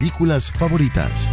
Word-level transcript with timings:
películas 0.00 0.50
favoritas. 0.50 1.30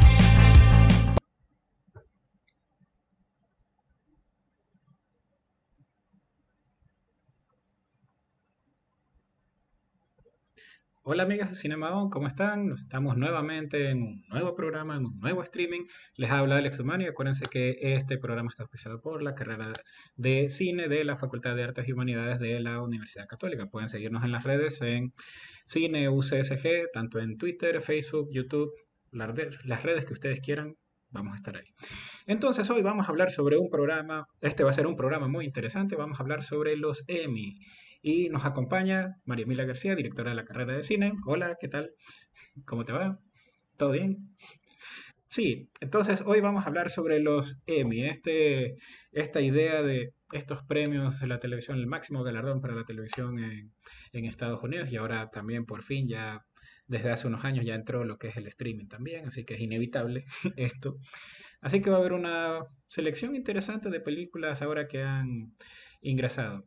Hola 11.10 11.24
amigas 11.24 11.50
de 11.50 11.56
Cinema 11.56 11.90
¿cómo 12.12 12.28
están? 12.28 12.74
Estamos 12.74 13.16
nuevamente 13.16 13.92
en 13.92 14.04
un 14.04 14.26
nuevo 14.28 14.54
programa, 14.56 14.98
en 14.98 15.06
un 15.06 15.18
nuevo 15.22 15.42
streaming. 15.42 15.86
Les 16.18 16.30
habla 16.30 16.58
Alex 16.58 16.80
Dumani. 16.80 17.06
Acuérdense 17.06 17.46
que 17.50 17.78
este 17.80 18.18
programa 18.18 18.50
está 18.50 18.64
auspiciado 18.64 19.00
por 19.00 19.24
la 19.24 19.34
carrera 19.34 19.72
de 20.18 20.50
cine 20.50 20.90
de 20.90 21.06
la 21.06 21.16
Facultad 21.16 21.56
de 21.56 21.64
Artes 21.64 21.88
y 21.88 21.94
Humanidades 21.94 22.40
de 22.40 22.60
la 22.60 22.82
Universidad 22.82 23.26
Católica. 23.26 23.68
Pueden 23.68 23.88
seguirnos 23.88 24.26
en 24.26 24.34
las 24.34 24.44
redes 24.44 24.82
en 24.82 25.14
Cine 25.64 26.10
UCSG, 26.10 26.92
tanto 26.92 27.20
en 27.20 27.38
Twitter, 27.38 27.80
Facebook, 27.80 28.28
YouTube, 28.30 28.74
las 29.12 29.84
redes 29.84 30.06
que 30.06 30.12
ustedes 30.12 30.42
quieran. 30.42 30.76
Vamos 31.10 31.32
a 31.32 31.36
estar 31.38 31.56
ahí. 31.56 31.74
Entonces 32.26 32.70
hoy 32.70 32.82
vamos 32.82 33.08
a 33.08 33.12
hablar 33.12 33.32
sobre 33.32 33.58
un 33.58 33.70
programa, 33.70 34.28
este 34.42 34.66
va 34.66 34.72
a 34.72 34.74
ser 34.74 34.86
un 34.86 34.98
programa 34.98 35.30
muy 35.30 35.46
interesante, 35.46 35.96
vamos 35.96 36.20
a 36.20 36.24
hablar 36.24 36.44
sobre 36.44 36.76
los 36.76 37.06
Emmy. 37.08 37.56
Y 38.10 38.30
nos 38.30 38.46
acompaña 38.46 39.18
María 39.26 39.44
Emilia 39.44 39.66
García, 39.66 39.94
directora 39.94 40.30
de 40.30 40.38
la 40.38 40.46
carrera 40.46 40.72
de 40.72 40.82
cine. 40.82 41.12
Hola, 41.26 41.58
¿qué 41.60 41.68
tal? 41.68 41.92
¿Cómo 42.66 42.86
te 42.86 42.94
va? 42.94 43.20
¿Todo 43.76 43.92
bien? 43.92 44.30
Sí, 45.28 45.70
entonces 45.82 46.24
hoy 46.26 46.40
vamos 46.40 46.64
a 46.64 46.70
hablar 46.70 46.90
sobre 46.90 47.20
los 47.20 47.62
Emmy, 47.66 48.06
este, 48.06 48.78
esta 49.12 49.42
idea 49.42 49.84
de 49.84 50.14
estos 50.32 50.64
premios 50.64 51.20
de 51.20 51.28
la 51.28 51.40
televisión, 51.40 51.80
el 51.80 51.88
máximo 51.88 52.24
galardón 52.24 52.62
para 52.62 52.76
la 52.76 52.86
televisión 52.86 53.40
en, 53.40 53.74
en, 54.14 54.24
Estados 54.24 54.64
Unidos 54.64 54.90
y 54.90 54.96
ahora 54.96 55.30
también 55.30 55.66
por 55.66 55.84
fin 55.84 56.08
ya 56.08 56.46
desde 56.88 57.12
hace 57.12 57.28
unos 57.28 57.44
años 57.44 57.66
ya 57.66 57.76
entró 57.76 58.06
lo 58.06 58.18
que 58.18 58.30
es 58.30 58.38
el 58.38 58.48
streaming 58.48 58.88
también, 58.88 59.28
así 59.28 59.44
que 59.44 59.56
es 59.56 59.60
inevitable 59.60 60.24
esto. 60.56 60.96
Así 61.60 61.82
que 61.82 61.90
va 61.90 61.98
a 61.98 62.00
haber 62.00 62.14
una 62.14 62.60
selección 62.88 63.36
interesante 63.36 63.90
de 63.90 64.00
películas 64.00 64.62
ahora 64.62 64.88
que 64.88 65.04
han 65.04 65.58
ingresado. 66.00 66.64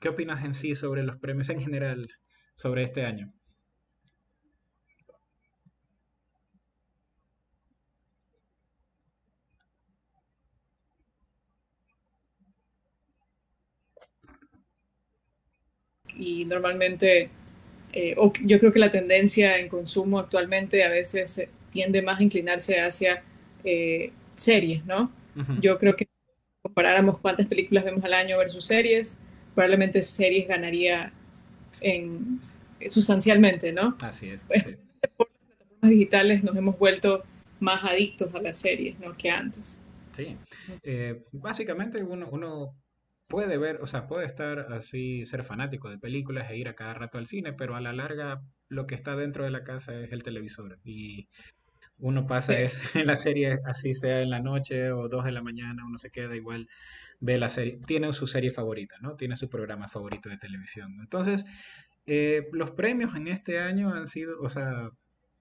¿Qué 0.00 0.08
opinas 0.08 0.44
en 0.44 0.54
sí 0.54 0.74
sobre 0.74 1.02
los 1.02 1.16
premios 1.16 1.48
en 1.48 1.60
general 1.60 2.08
sobre 2.54 2.82
este 2.82 3.04
año? 3.06 3.32
Y 16.16 16.44
normalmente, 16.44 17.30
eh, 17.92 18.14
yo 18.44 18.58
creo 18.58 18.72
que 18.72 18.78
la 18.78 18.90
tendencia 18.90 19.58
en 19.58 19.68
consumo 19.68 20.18
actualmente 20.18 20.84
a 20.84 20.88
veces 20.88 21.48
tiende 21.70 22.02
más 22.02 22.20
a 22.20 22.22
inclinarse 22.22 22.80
hacia 22.80 23.22
eh, 23.64 24.12
series, 24.34 24.84
¿no? 24.84 25.12
Yo 25.60 25.78
creo 25.78 25.96
que 25.96 26.06
comparáramos 26.62 27.18
cuántas 27.20 27.46
películas 27.46 27.84
vemos 27.84 28.04
al 28.04 28.14
año 28.14 28.38
versus 28.38 28.64
series, 28.66 29.20
probablemente 29.54 30.02
series 30.02 30.48
ganaría 30.48 31.12
en, 31.80 32.40
sustancialmente, 32.88 33.72
¿no? 33.72 33.96
Así 34.00 34.30
es. 34.30 34.40
Pues, 34.46 34.64
por 35.16 35.28
las 35.28 35.38
plataformas 35.46 35.90
digitales 35.90 36.44
nos 36.44 36.56
hemos 36.56 36.78
vuelto 36.78 37.24
más 37.60 37.84
adictos 37.84 38.34
a 38.34 38.40
las 38.40 38.58
series, 38.58 38.98
¿no? 38.98 39.12
Que 39.14 39.30
antes. 39.30 39.78
Sí. 40.12 40.36
Eh, 40.82 41.24
básicamente 41.32 42.02
uno, 42.02 42.28
uno 42.30 42.76
puede 43.26 43.58
ver, 43.58 43.80
o 43.80 43.86
sea, 43.86 44.06
puede 44.06 44.26
estar 44.26 44.72
así, 44.72 45.24
ser 45.24 45.44
fanático 45.44 45.88
de 45.90 45.98
películas 45.98 46.50
e 46.50 46.56
ir 46.56 46.68
a 46.68 46.74
cada 46.74 46.94
rato 46.94 47.18
al 47.18 47.26
cine, 47.26 47.52
pero 47.52 47.74
a 47.74 47.80
la 47.80 47.92
larga 47.92 48.42
lo 48.68 48.86
que 48.86 48.94
está 48.94 49.16
dentro 49.16 49.44
de 49.44 49.50
la 49.50 49.64
casa 49.64 49.98
es 49.98 50.12
el 50.12 50.22
televisor. 50.22 50.78
Y 50.84 51.28
uno 51.98 52.26
pasa 52.26 52.52
en 52.94 53.06
la 53.06 53.16
serie, 53.16 53.58
así 53.64 53.94
sea 53.94 54.20
en 54.20 54.30
la 54.30 54.40
noche 54.40 54.92
o 54.92 55.08
dos 55.08 55.24
de 55.24 55.32
la 55.32 55.42
mañana, 55.42 55.84
uno 55.86 55.98
se 55.98 56.10
queda 56.10 56.34
igual 56.36 56.68
ve 57.20 57.38
la 57.38 57.48
serie, 57.48 57.78
tiene 57.86 58.12
su 58.12 58.26
serie 58.26 58.50
favorita, 58.50 58.96
¿no? 59.00 59.16
Tiene 59.16 59.36
su 59.36 59.48
programa 59.48 59.88
favorito 59.88 60.28
de 60.28 60.36
televisión. 60.36 60.98
Entonces, 61.00 61.46
eh, 62.06 62.48
los 62.52 62.72
premios 62.72 63.14
en 63.14 63.28
este 63.28 63.58
año 63.58 63.94
han 63.94 64.06
sido, 64.06 64.40
o 64.42 64.50
sea, 64.50 64.90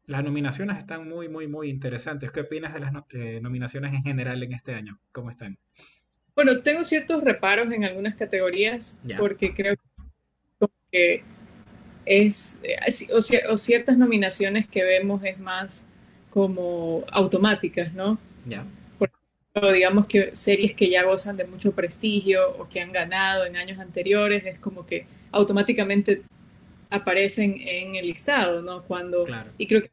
las 0.05 0.23
nominaciones 0.23 0.77
están 0.77 1.07
muy, 1.07 1.27
muy, 1.29 1.47
muy 1.47 1.69
interesantes. 1.69 2.31
¿Qué 2.31 2.41
opinas 2.41 2.73
de 2.73 2.79
las 2.79 2.93
eh, 3.11 3.39
nominaciones 3.41 3.93
en 3.93 4.03
general 4.03 4.43
en 4.43 4.53
este 4.53 4.75
año? 4.75 4.99
¿Cómo 5.11 5.29
están? 5.29 5.57
Bueno, 6.35 6.59
tengo 6.63 6.83
ciertos 6.83 7.23
reparos 7.23 7.71
en 7.71 7.85
algunas 7.85 8.15
categorías 8.15 9.01
porque 9.17 9.53
creo 9.53 9.75
que 10.91 11.23
es, 12.05 12.61
eh, 12.63 13.47
o, 13.49 13.57
ciertas 13.57 13.97
nominaciones 13.97 14.67
que 14.67 14.83
vemos 14.83 15.23
es 15.23 15.39
más 15.39 15.91
como 16.33 17.03
automáticas, 17.11 17.93
¿no? 17.93 18.17
Ya 18.47 18.65
digamos 19.71 20.07
que 20.07 20.35
series 20.35 20.73
que 20.73 20.89
ya 20.89 21.03
gozan 21.03 21.37
de 21.37 21.45
mucho 21.45 21.73
prestigio 21.73 22.55
o 22.57 22.67
que 22.67 22.81
han 22.81 22.91
ganado 22.91 23.45
en 23.45 23.55
años 23.55 23.79
anteriores, 23.79 24.43
es 24.45 24.57
como 24.57 24.85
que 24.85 25.05
automáticamente 25.31 26.23
aparecen 26.89 27.57
en 27.59 27.95
el 27.95 28.07
listado, 28.07 28.61
¿no? 28.61 28.83
Cuando, 28.83 29.25
Y 29.57 29.67
creo 29.67 29.81
que 29.81 29.91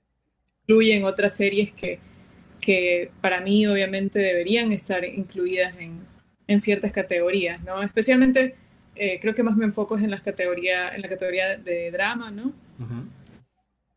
incluyen 0.62 1.05
otras 1.05 1.37
series 1.37 1.73
que, 1.73 1.99
que 2.61 3.11
para 3.21 3.41
mí 3.41 3.67
obviamente 3.67 4.19
deberían 4.19 4.72
estar 4.72 5.05
incluidas 5.05 5.75
en, 5.78 6.01
en 6.47 6.61
ciertas 6.61 6.93
categorías, 6.93 7.62
¿no? 7.62 7.83
Especialmente 7.83 8.55
eh, 8.97 9.19
creo 9.21 9.34
que 9.34 9.43
más 9.43 9.57
me 9.57 9.65
enfoco 9.67 9.99
en, 9.99 10.11
las 10.11 10.22
categorías, 10.22 10.95
en 10.95 11.03
la 11.03 11.09
categoría 11.09 11.57
de 11.59 11.91
drama, 11.91 12.31
¿no? 12.31 12.55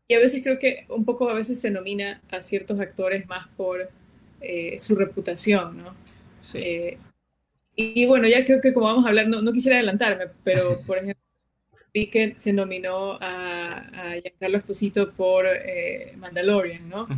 Y 0.06 0.14
a 0.14 0.18
veces 0.18 0.42
creo 0.42 0.58
que 0.58 0.86
un 0.88 1.04
poco 1.04 1.30
a 1.30 1.34
veces 1.34 1.60
se 1.60 1.70
nomina 1.70 2.20
a 2.30 2.40
ciertos 2.42 2.78
actores 2.78 3.26
más 3.26 3.48
por 3.56 3.90
eh, 4.40 4.78
su 4.78 4.96
reputación, 4.96 5.78
¿no? 5.78 5.96
Sí. 6.42 6.58
Eh, 6.58 6.98
y, 7.76 8.06
bueno, 8.06 8.28
ya 8.28 8.44
creo 8.44 8.60
que 8.60 8.72
como 8.72 8.86
vamos 8.86 9.04
a 9.04 9.08
hablar, 9.08 9.28
no, 9.28 9.52
quisiera 9.52 9.78
adelantarme, 9.78 10.26
pero 10.44 10.80
por 10.82 10.98
ejemplo, 10.98 11.22
vi 11.92 12.06
que 12.06 12.34
se 12.36 12.52
nominó 12.52 13.18
a, 13.20 14.14
Giancarlo 14.22 14.58
Esposito 14.58 15.12
por 15.12 15.46
eh, 15.46 16.12
Mandalorian, 16.18 16.88
¿no? 16.88 17.08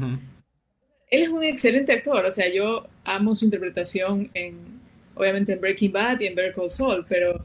Él 1.10 1.22
es 1.22 1.28
un 1.28 1.44
excelente 1.44 1.92
actor, 1.92 2.24
o 2.24 2.30
sea, 2.30 2.50
yo 2.52 2.88
amo 3.04 3.34
su 3.34 3.44
interpretación 3.44 4.30
en, 4.34 4.80
obviamente 5.14 5.52
en 5.52 5.60
Breaking 5.60 5.92
Bad 5.92 6.20
y 6.20 6.26
en 6.26 6.34
Better 6.34 6.54
Call 6.54 6.70
Saul, 6.70 7.06
pero, 7.08 7.44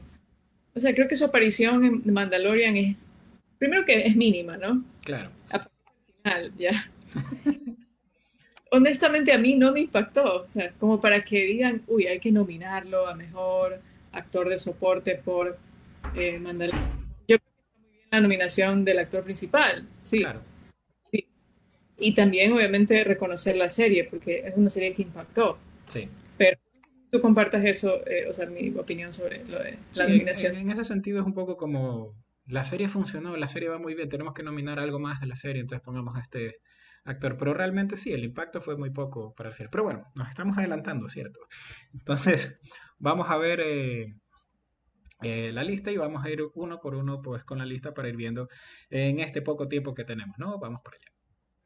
o 0.74 0.80
sea, 0.80 0.94
creo 0.94 1.06
que 1.06 1.16
su 1.16 1.24
aparición 1.24 1.84
en 1.84 2.14
Mandalorian 2.14 2.76
es, 2.76 3.10
primero 3.58 3.84
que 3.84 4.06
es 4.06 4.16
mínima, 4.16 4.56
¿no? 4.56 4.84
Claro. 5.04 5.30
Final, 6.22 6.52
ya. 6.56 6.72
honestamente 8.72 9.32
a 9.32 9.38
mí 9.38 9.54
no 9.54 9.72
me 9.72 9.80
impactó, 9.80 10.42
o 10.42 10.48
sea, 10.48 10.72
como 10.78 11.00
para 11.00 11.22
que 11.22 11.44
digan, 11.44 11.82
uy, 11.86 12.06
hay 12.06 12.18
que 12.18 12.32
nominarlo 12.32 13.06
a 13.06 13.14
mejor 13.14 13.80
actor 14.12 14.48
de 14.48 14.56
soporte 14.56 15.16
por 15.16 15.58
eh, 16.14 16.38
Mandalorian. 16.38 17.06
Yo 17.28 17.38
creo 17.38 17.52
que 17.54 17.60
está 17.60 17.78
muy 17.78 17.90
bien 17.90 18.08
la 18.10 18.20
nominación 18.20 18.84
del 18.84 18.98
actor 18.98 19.24
principal, 19.24 19.86
sí. 20.00 20.20
Claro. 20.20 20.40
sí. 21.12 21.28
Y 21.98 22.14
también, 22.14 22.52
obviamente, 22.52 23.04
reconocer 23.04 23.56
la 23.56 23.68
serie, 23.68 24.04
porque 24.04 24.42
es 24.46 24.56
una 24.56 24.70
serie 24.70 24.92
que 24.94 25.02
impactó. 25.02 25.58
Sí. 25.92 26.08
Pero 26.38 26.58
tú 27.10 27.20
compartas 27.20 27.62
eso, 27.64 28.00
eh, 28.06 28.26
o 28.26 28.32
sea, 28.32 28.46
mi 28.46 28.70
opinión 28.70 29.12
sobre 29.12 29.44
lo 29.44 29.58
de 29.58 29.78
la 29.92 30.08
nominación. 30.08 30.56
En, 30.56 30.70
en, 30.70 30.70
ese 30.70 30.84
sentido 30.84 31.20
es 31.20 31.26
un 31.26 31.34
poco 31.34 31.58
como 31.58 32.14
la 32.46 32.64
serie 32.64 32.88
funcionó, 32.88 33.36
la 33.36 33.48
serie 33.48 33.68
va 33.68 33.78
muy 33.78 33.94
bien, 33.94 34.08
tenemos 34.08 34.34
que 34.34 34.42
nominar 34.42 34.78
algo 34.78 34.98
más 34.98 35.20
de 35.20 35.26
la 35.26 35.36
serie, 35.36 35.60
entonces 35.60 35.84
pongamos 35.84 36.18
este 36.18 36.60
actor. 37.04 37.36
Pero 37.38 37.54
realmente 37.54 37.96
sí, 37.96 38.12
el 38.12 38.24
impacto 38.24 38.60
fue 38.60 38.76
muy 38.76 38.90
poco 38.90 39.34
para 39.34 39.50
el 39.50 39.68
Pero 39.70 39.84
bueno, 39.84 40.04
nos 40.14 40.28
estamos 40.28 40.58
adelantando, 40.58 41.08
¿cierto? 41.08 41.40
Entonces, 41.92 42.60
vamos 42.98 43.30
a 43.30 43.36
ver 43.36 43.60
eh, 43.60 44.14
eh, 45.22 45.52
la 45.52 45.64
lista 45.64 45.90
y 45.90 45.96
vamos 45.96 46.24
a 46.24 46.30
ir 46.30 46.42
uno 46.54 46.80
por 46.80 46.94
uno 46.94 47.22
pues 47.22 47.44
con 47.44 47.58
la 47.58 47.66
lista 47.66 47.94
para 47.94 48.08
ir 48.08 48.16
viendo 48.16 48.48
en 48.90 49.20
este 49.20 49.42
poco 49.42 49.68
tiempo 49.68 49.94
que 49.94 50.04
tenemos, 50.04 50.36
¿no? 50.38 50.58
Vamos 50.58 50.80
por 50.82 50.94
allá. 50.94 51.12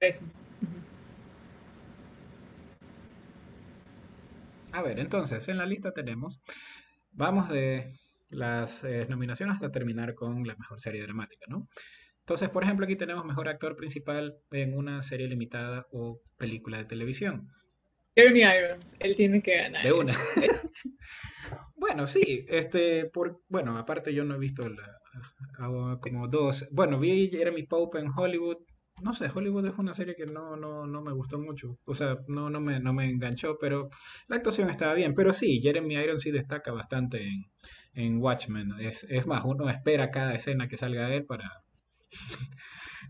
Eso. 0.00 0.28
A 4.72 4.82
ver, 4.82 4.98
entonces, 4.98 5.48
en 5.48 5.56
la 5.56 5.64
lista 5.64 5.92
tenemos, 5.92 6.42
vamos 7.12 7.48
de 7.48 7.98
las 8.30 8.84
eh, 8.84 9.06
nominaciones 9.08 9.54
hasta 9.54 9.70
terminar 9.70 10.14
con 10.14 10.46
la 10.46 10.56
mejor 10.56 10.80
serie 10.80 11.02
dramática, 11.02 11.46
¿no? 11.48 11.68
Entonces, 12.20 12.48
por 12.48 12.64
ejemplo, 12.64 12.84
aquí 12.84 12.96
tenemos 12.96 13.24
mejor 13.24 13.48
actor 13.48 13.76
principal 13.76 14.36
en 14.50 14.76
una 14.76 15.00
serie 15.00 15.28
limitada 15.28 15.86
o 15.92 16.20
película 16.36 16.78
de 16.78 16.84
televisión. 16.84 17.48
Jeremy 18.16 18.40
Irons, 18.40 18.96
él 18.98 19.14
tiene 19.14 19.42
que 19.42 19.56
ganar. 19.56 19.84
De 19.84 19.92
una. 19.92 20.12
bueno, 21.76 22.06
sí, 22.06 22.44
este, 22.48 23.06
por, 23.10 23.42
bueno, 23.48 23.78
aparte 23.78 24.12
yo 24.12 24.24
no 24.24 24.34
he 24.34 24.38
visto 24.38 24.68
la, 24.68 24.96
como 26.00 26.28
dos, 26.28 26.66
bueno, 26.72 26.98
vi 26.98 27.28
Jeremy 27.30 27.64
Pope 27.64 27.98
en 27.98 28.08
Hollywood, 28.14 28.58
no 29.02 29.12
sé, 29.12 29.30
Hollywood 29.32 29.66
es 29.66 29.78
una 29.78 29.94
serie 29.94 30.16
que 30.16 30.26
no, 30.26 30.56
no, 30.56 30.86
no 30.86 31.02
me 31.02 31.12
gustó 31.12 31.38
mucho, 31.38 31.78
o 31.84 31.94
sea, 31.94 32.16
no, 32.26 32.50
no, 32.50 32.60
me, 32.60 32.80
no 32.80 32.92
me 32.92 33.08
enganchó, 33.08 33.58
pero 33.60 33.90
la 34.28 34.36
actuación 34.36 34.70
estaba 34.70 34.94
bien, 34.94 35.14
pero 35.14 35.32
sí, 35.32 35.60
Jeremy 35.62 35.94
Irons 35.94 36.22
sí 36.22 36.30
destaca 36.30 36.72
bastante 36.72 37.22
en, 37.22 37.44
en 37.96 38.18
Watchmen, 38.18 38.74
es, 38.80 39.04
es 39.08 39.26
más, 39.26 39.44
uno 39.44 39.68
espera 39.68 40.10
cada 40.10 40.34
escena 40.34 40.68
que 40.68 40.76
salga 40.76 41.08
de 41.08 41.16
él 41.16 41.24
para, 41.24 41.64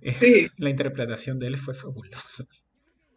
la 0.58 0.70
interpretación 0.70 1.38
de 1.38 1.48
él 1.48 1.58
fue 1.58 1.74
fabulosa. 1.74 2.44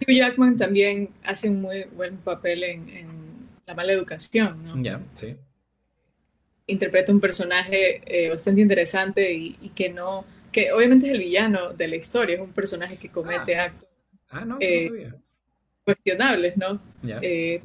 Hugh 0.01 0.15
Jackman 0.15 0.57
también 0.57 1.09
hace 1.23 1.49
un 1.49 1.61
muy 1.61 1.83
buen 1.95 2.17
papel 2.17 2.63
en, 2.63 3.49
La 3.65 3.75
mala 3.75 3.91
educación, 3.91 4.63
¿no? 4.63 4.81
Ya, 4.81 5.01
sí. 5.13 5.35
Interpreta 6.67 7.11
un 7.11 7.19
personaje 7.19 8.01
eh, 8.05 8.29
bastante 8.29 8.61
interesante 8.61 9.33
y, 9.33 9.69
que 9.75 9.89
no, 9.89 10.25
que 10.51 10.71
obviamente 10.71 11.07
es 11.07 11.13
el 11.13 11.19
villano 11.19 11.73
de 11.73 11.87
la 11.87 11.95
historia, 11.95 12.35
es 12.35 12.41
un 12.41 12.53
personaje 12.53 12.97
que 12.97 13.09
comete 13.09 13.55
ah. 13.55 13.65
actos 13.65 13.89
ah, 14.29 14.45
no, 14.45 14.57
eh, 14.59 15.11
cuestionables, 15.83 16.57
¿no? 16.57 16.81
Eh, 17.21 17.61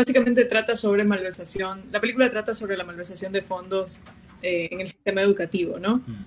básicamente 0.00 0.44
trata 0.44 0.74
sobre 0.74 1.04
malversación, 1.04 1.84
la 1.92 2.00
película 2.00 2.28
trata 2.30 2.54
sobre 2.54 2.76
la 2.76 2.84
malversación 2.84 3.32
de 3.32 3.42
fondos 3.42 4.04
en 4.42 4.80
el 4.80 4.88
sistema 4.88 5.20
educativo, 5.22 5.78
¿no? 5.78 5.98
Mm. 5.98 6.24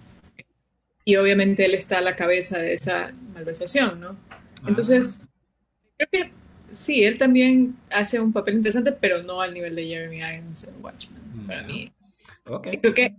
Y 1.06 1.16
obviamente 1.18 1.66
él 1.66 1.74
está 1.74 1.98
a 1.98 2.02
la 2.02 2.16
cabeza 2.16 2.60
de 2.60 2.74
esa 2.74 3.14
malversación, 3.34 4.00
¿no? 4.00 4.18
Ah. 4.30 4.66
Entonces, 4.68 5.28
creo 5.98 6.10
que 6.12 6.32
sí, 6.72 7.04
él 7.04 7.18
también 7.18 7.76
hace 7.92 8.20
un 8.20 8.32
papel 8.32 8.56
interesante, 8.56 8.92
pero 8.94 9.22
no 9.24 9.42
al 9.42 9.54
nivel 9.54 9.76
de 9.76 9.86
Jeremy 9.86 10.18
Irons 10.18 10.68
en 10.68 10.84
Watchmen, 10.84 11.48
para 11.48 11.64
mí. 11.64 11.92
Okay. 12.46 12.78
Creo 12.78 12.94
que 12.94 13.16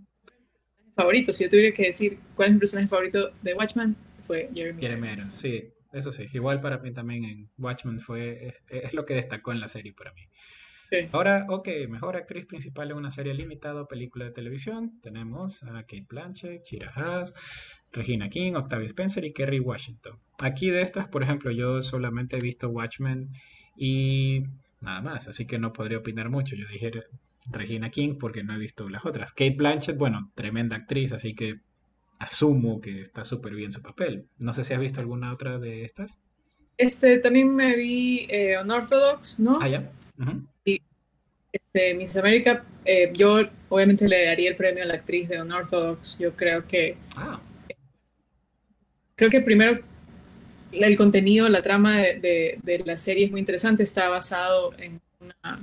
favorito, 0.94 1.32
si 1.32 1.44
yo 1.44 1.50
tuviera 1.50 1.74
que 1.74 1.84
decir 1.84 2.18
cuál 2.34 2.48
es 2.48 2.54
mi 2.54 2.60
personaje 2.60 2.88
favorito 2.88 3.32
de 3.42 3.54
Watchmen, 3.54 3.96
fue 4.20 4.50
Jeremy, 4.54 4.80
Jeremy 4.80 5.12
Irons. 5.12 5.30
Sí, 5.34 5.64
eso 5.94 6.12
sí. 6.12 6.26
Igual 6.32 6.60
para 6.60 6.78
mí 6.78 6.92
también 6.92 7.24
en 7.24 7.50
Watchmen 7.58 8.00
fue, 8.00 8.54
es, 8.68 8.92
lo 8.92 9.04
que 9.04 9.14
destacó 9.14 9.52
en 9.52 9.60
la 9.60 9.68
serie 9.68 9.92
para 9.92 10.12
mí. 10.12 10.22
Ahora, 11.12 11.46
ok, 11.48 11.68
mejor 11.88 12.16
actriz 12.16 12.46
principal 12.46 12.90
en 12.90 12.96
una 12.96 13.10
serie 13.10 13.34
limitada 13.34 13.82
o 13.82 13.88
película 13.88 14.26
de 14.26 14.30
televisión. 14.30 15.00
Tenemos 15.00 15.62
a 15.64 15.82
Kate 15.82 16.06
Blanchett, 16.08 16.62
Chira 16.62 16.92
Haas, 16.94 17.34
Regina 17.90 18.28
King, 18.28 18.52
Octavia 18.54 18.86
Spencer 18.86 19.24
y 19.24 19.32
Kerry 19.32 19.60
Washington. 19.60 20.18
Aquí 20.38 20.70
de 20.70 20.82
estas, 20.82 21.08
por 21.08 21.22
ejemplo, 21.22 21.50
yo 21.50 21.82
solamente 21.82 22.36
he 22.36 22.40
visto 22.40 22.68
Watchmen 22.68 23.30
y 23.76 24.42
nada 24.82 25.00
más, 25.00 25.26
así 25.26 25.46
que 25.46 25.58
no 25.58 25.72
podría 25.72 25.98
opinar 25.98 26.28
mucho. 26.30 26.54
Yo 26.54 26.68
dije 26.68 26.92
Regina 27.50 27.90
King 27.90 28.16
porque 28.18 28.44
no 28.44 28.54
he 28.54 28.58
visto 28.58 28.88
las 28.88 29.04
otras. 29.04 29.32
Kate 29.32 29.56
Blanchett, 29.56 29.98
bueno, 29.98 30.30
tremenda 30.34 30.76
actriz, 30.76 31.12
así 31.12 31.34
que 31.34 31.60
asumo 32.18 32.80
que 32.80 33.00
está 33.00 33.24
súper 33.24 33.54
bien 33.54 33.72
su 33.72 33.82
papel. 33.82 34.26
No 34.38 34.54
sé 34.54 34.64
si 34.64 34.74
has 34.74 34.80
visto 34.80 35.00
alguna 35.00 35.32
otra 35.32 35.58
de 35.58 35.84
estas. 35.84 36.18
Este, 36.76 37.18
también 37.18 37.54
me 37.54 37.76
vi 37.76 38.26
eh, 38.28 38.56
Unorthodox, 38.60 39.40
¿no? 39.40 39.58
Ah, 39.60 39.68
ya. 39.68 39.90
Y 40.64 40.80
este, 41.52 41.94
Miss 41.94 42.16
America, 42.16 42.64
eh, 42.84 43.12
yo 43.14 43.40
obviamente 43.68 44.08
le 44.08 44.24
daría 44.24 44.50
el 44.50 44.56
premio 44.56 44.82
a 44.82 44.86
la 44.86 44.94
actriz 44.94 45.28
de 45.28 45.40
Unorthodox. 45.40 46.18
Yo 46.18 46.34
creo 46.34 46.66
que 46.66 46.96
ah 47.16 47.40
creo 49.16 49.30
que 49.30 49.40
primero 49.40 49.80
el 50.72 50.96
contenido, 50.96 51.48
la 51.48 51.62
trama 51.62 51.98
de, 51.98 52.82
la 52.84 52.96
serie 52.96 53.26
es 53.26 53.30
muy 53.30 53.40
interesante, 53.40 53.82
está 53.82 54.08
basado 54.08 54.72
en 54.78 55.00
una, 55.20 55.60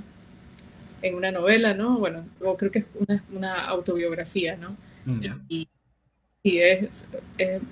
en 1.02 1.14
una 1.14 1.30
novela, 1.30 1.74
¿no? 1.74 1.98
Bueno, 1.98 2.26
o 2.40 2.56
creo 2.56 2.70
que 2.70 2.80
es 2.80 2.86
una, 3.30 3.66
autobiografía, 3.66 4.56
¿no? 4.56 4.76
Mm, 5.04 5.20
y, 5.48 5.68
es, 6.44 7.10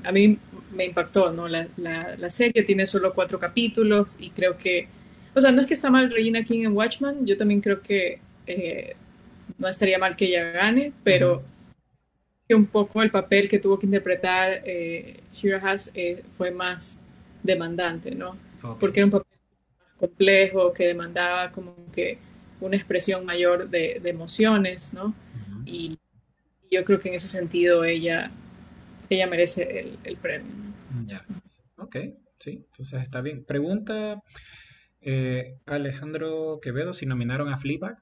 a 0.05 0.13
mí 0.13 0.39
me 0.73 0.85
impactó, 0.85 1.33
¿no? 1.33 1.49
La, 1.49 2.31
serie 2.31 2.63
tiene 2.63 2.87
solo 2.87 3.15
cuatro 3.15 3.39
capítulos 3.39 4.21
y 4.21 4.31
creo 4.31 4.57
que, 4.57 4.89
o 5.35 5.41
sea, 5.41 5.51
no 5.51 5.61
es 5.61 5.67
que 5.67 5.75
está 5.75 5.91
mal 5.91 6.11
Regina 6.11 6.45
King 6.45 6.65
en 6.65 6.77
Watchmen, 6.77 7.27
yo 7.27 7.37
también 7.37 7.61
creo 7.61 7.83
que 7.83 8.21
eh, 8.47 8.95
no 9.59 9.69
estaría 9.69 9.99
mal 9.99 10.17
que 10.17 10.27
ella 10.27 10.51
gane, 10.53 10.93
pero 11.03 11.43
un 12.55 12.67
poco 12.67 13.03
el 13.03 13.11
papel 13.11 13.49
que 13.49 13.59
tuvo 13.59 13.79
que 13.79 13.87
interpretar 13.87 14.63
eh, 14.65 15.19
Shira 15.33 15.59
Haas 15.59 15.93
eh, 15.95 16.25
fue 16.37 16.51
más 16.51 17.05
demandante, 17.43 18.15
¿no? 18.15 18.37
Porque 18.79 19.01
era 19.01 19.07
un 19.07 19.13
papel 19.13 19.39
más 19.79 19.95
complejo, 19.95 20.73
que 20.73 20.87
demandaba 20.87 21.51
como 21.53 21.75
que 21.93 22.19
una 22.61 22.77
expresión 22.77 23.25
mayor 23.25 23.69
de, 23.71 24.01
emociones, 24.05 24.95
¿no? 24.95 25.15
y, 25.65 25.97
yo 26.73 26.85
creo 26.85 27.01
que 27.01 27.09
en 27.09 27.17
ese 27.17 27.27
sentido 27.27 27.83
ella, 27.83 28.31
ella 29.11 29.27
merece 29.27 29.97
el, 30.05 30.17
premio. 30.17 30.53
Ya, 31.07 31.25
ok, 31.77 31.97
sí, 32.39 32.65
entonces 32.71 33.03
está 33.03 33.21
bien. 33.21 33.45
Pregunta 33.45 34.23
eh, 35.01 35.59
Alejandro 35.67 36.61
Quevedo 36.63 36.93
si 36.93 37.07
nominaron 37.07 37.53
a 37.53 37.57
Fleabag. 37.57 37.97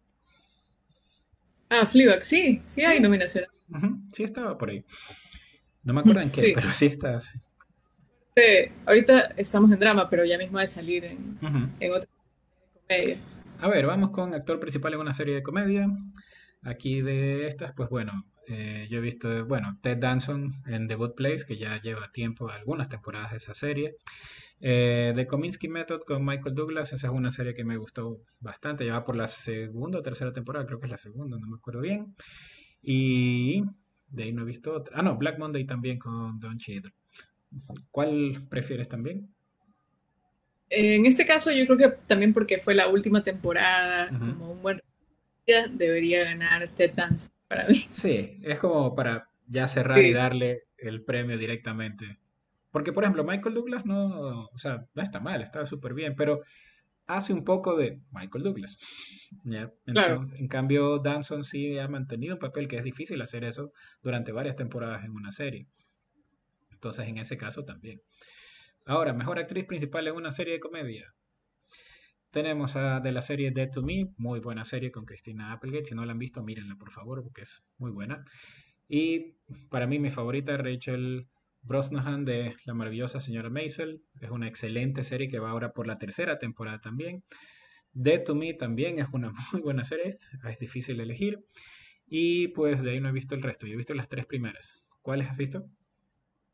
Ah, 1.70 1.86
Fleabag, 1.86 2.22
sí, 2.22 2.60
sí 2.64 2.84
hay 2.84 3.00
nominación. 3.00 3.46
Sí 4.12 4.22
estaba 4.22 4.56
por 4.56 4.70
ahí. 4.70 4.84
No 5.82 5.94
me 5.94 6.00
acuerdo 6.00 6.20
en 6.20 6.30
qué, 6.30 6.52
pero 6.54 6.72
sí 6.72 6.86
está. 6.86 7.20
Sí. 7.20 7.38
ahorita 8.86 9.32
estamos 9.36 9.70
en 9.72 9.78
drama, 9.78 10.08
pero 10.08 10.24
ya 10.24 10.38
mismo 10.38 10.58
a 10.58 10.66
salir 10.66 11.04
en, 11.04 11.38
otra 11.90 12.08
comedia. 12.86 13.18
A 13.60 13.68
ver, 13.68 13.86
vamos 13.86 14.10
con 14.10 14.34
actor 14.34 14.60
principal 14.60 14.94
en 14.94 15.00
una 15.00 15.12
serie 15.12 15.34
de 15.34 15.42
comedia. 15.42 15.88
Aquí 16.62 17.00
de 17.00 17.46
estas, 17.46 17.72
pues 17.72 17.88
bueno, 17.88 18.24
eh, 18.48 18.86
yo 18.90 18.98
he 18.98 19.00
visto, 19.02 19.44
bueno, 19.46 19.78
Ted 19.82 19.98
Danson 19.98 20.62
en 20.66 20.88
The 20.88 20.94
Good 20.94 21.14
Place, 21.14 21.44
que 21.46 21.58
ya 21.58 21.78
lleva 21.80 22.10
tiempo, 22.10 22.48
algunas 22.48 22.88
temporadas 22.88 23.32
de 23.32 23.36
esa 23.36 23.54
serie. 23.54 23.96
Eh, 24.60 25.12
The 25.14 25.26
Kominsky 25.26 25.68
Method 25.68 26.00
con 26.00 26.24
Michael 26.24 26.54
Douglas, 26.54 26.92
esa 26.92 27.08
es 27.08 27.12
una 27.12 27.30
serie 27.30 27.54
que 27.54 27.64
me 27.64 27.76
gustó 27.76 28.22
bastante, 28.40 28.86
ya 28.86 28.94
va 28.94 29.04
por 29.04 29.16
la 29.16 29.26
segunda 29.26 29.98
o 29.98 30.02
tercera 30.02 30.32
temporada, 30.32 30.66
creo 30.66 30.80
que 30.80 30.86
es 30.86 30.90
la 30.90 30.96
segunda, 30.96 31.38
no 31.38 31.46
me 31.46 31.56
acuerdo 31.56 31.80
bien. 31.80 32.14
Y 32.82 33.64
de 34.08 34.22
ahí 34.24 34.32
no 34.32 34.42
he 34.42 34.46
visto 34.46 34.74
otra. 34.74 34.98
Ah, 34.98 35.02
no, 35.02 35.16
Black 35.16 35.38
Monday 35.38 35.64
también 35.64 35.98
con 35.98 36.40
Don 36.40 36.58
Cheadle. 36.58 36.92
¿Cuál 37.90 38.46
prefieres 38.48 38.88
también? 38.88 39.28
En 40.70 41.06
este 41.06 41.26
caso 41.26 41.50
yo 41.52 41.64
creo 41.66 41.78
que 41.78 41.88
también 42.06 42.32
porque 42.32 42.58
fue 42.58 42.74
la 42.74 42.88
última 42.88 43.22
temporada, 43.22 44.08
como 44.08 44.52
un 44.52 44.62
buen 44.62 44.82
debería 45.72 46.24
ganar 46.24 46.68
Ted 46.68 46.92
Dance 46.94 47.30
para 47.48 47.66
mí. 47.66 47.74
Sí, 47.74 48.38
es 48.42 48.58
como 48.58 48.94
para 48.94 49.28
ya 49.46 49.66
cerrar 49.66 49.98
y 49.98 50.12
darle 50.12 50.64
el 50.76 51.02
premio 51.02 51.38
directamente. 51.38 52.18
Porque, 52.70 52.92
por 52.92 53.04
ejemplo, 53.04 53.24
Michael 53.24 53.54
Douglas 53.54 53.84
no, 53.86 54.46
o 54.46 54.58
sea, 54.58 54.86
no 54.94 55.02
está 55.02 55.20
mal, 55.20 55.42
está 55.42 55.64
súper 55.64 55.94
bien, 55.94 56.14
pero 56.16 56.42
hace 57.06 57.32
un 57.32 57.44
poco 57.44 57.76
de 57.76 58.00
Michael 58.12 58.44
Douglas. 58.44 58.76
En 59.46 60.48
cambio, 60.48 60.98
Danson 60.98 61.42
sí 61.42 61.78
ha 61.78 61.88
mantenido 61.88 62.34
un 62.34 62.40
papel 62.40 62.68
que 62.68 62.76
es 62.76 62.84
difícil 62.84 63.20
hacer 63.22 63.44
eso 63.44 63.72
durante 64.02 64.30
varias 64.32 64.56
temporadas 64.56 65.04
en 65.04 65.12
una 65.12 65.32
serie. 65.32 65.66
Entonces, 66.70 67.08
en 67.08 67.18
ese 67.18 67.36
caso 67.36 67.64
también. 67.64 68.00
Ahora, 68.84 69.12
mejor 69.12 69.38
actriz 69.38 69.64
principal 69.64 70.06
en 70.06 70.14
una 70.14 70.30
serie 70.30 70.54
de 70.54 70.60
comedia. 70.60 71.12
Tenemos 72.30 72.76
a, 72.76 73.00
de 73.00 73.12
la 73.12 73.22
serie 73.22 73.50
Dead 73.50 73.70
to 73.70 73.82
Me, 73.82 74.08
muy 74.18 74.40
buena 74.40 74.64
serie 74.64 74.92
con 74.92 75.04
Christina 75.04 75.52
Applegate. 75.52 75.86
Si 75.86 75.94
no 75.94 76.04
la 76.04 76.12
han 76.12 76.18
visto, 76.18 76.42
mírenla 76.42 76.76
por 76.76 76.90
favor, 76.90 77.22
porque 77.22 77.42
es 77.42 77.64
muy 77.78 77.90
buena. 77.90 78.24
Y 78.88 79.34
para 79.70 79.86
mí, 79.86 79.98
mi 79.98 80.10
favorita, 80.10 80.56
Rachel 80.56 81.26
Brosnahan 81.62 82.24
de 82.24 82.56
La 82.64 82.74
maravillosa 82.74 83.20
señora 83.20 83.50
Maisel. 83.50 84.02
Es 84.20 84.30
una 84.30 84.48
excelente 84.48 85.02
serie 85.04 85.28
que 85.28 85.38
va 85.38 85.50
ahora 85.50 85.72
por 85.72 85.86
la 85.86 85.98
tercera 85.98 86.38
temporada 86.38 86.80
también. 86.80 87.22
Dead 87.92 88.22
to 88.22 88.34
Me 88.34 88.54
también 88.54 88.98
es 88.98 89.06
una 89.12 89.32
muy 89.52 89.62
buena 89.62 89.84
serie. 89.84 90.16
Es 90.48 90.58
difícil 90.58 91.00
elegir. 91.00 91.44
Y 92.06 92.48
pues 92.48 92.82
de 92.82 92.92
ahí 92.92 93.00
no 93.00 93.08
he 93.08 93.12
visto 93.12 93.34
el 93.34 93.42
resto. 93.42 93.66
Yo 93.66 93.74
he 93.74 93.76
visto 93.76 93.94
las 93.94 94.08
tres 94.08 94.26
primeras. 94.26 94.84
¿Cuáles 95.02 95.28
has 95.28 95.36
visto? 95.36 95.64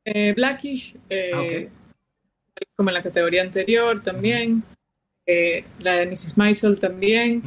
Eh, 0.04 0.34
Blackish. 0.34 0.96
Eh, 1.08 1.30
ah, 1.32 2.64
como 2.76 2.90
en 2.90 2.94
la 2.94 3.02
categoría 3.02 3.42
anterior 3.42 4.00
también. 4.00 4.62
Eh, 5.26 5.64
la 5.80 5.94
de 5.94 6.06
Mrs. 6.06 6.36
Maisel 6.36 6.78
también. 6.78 7.42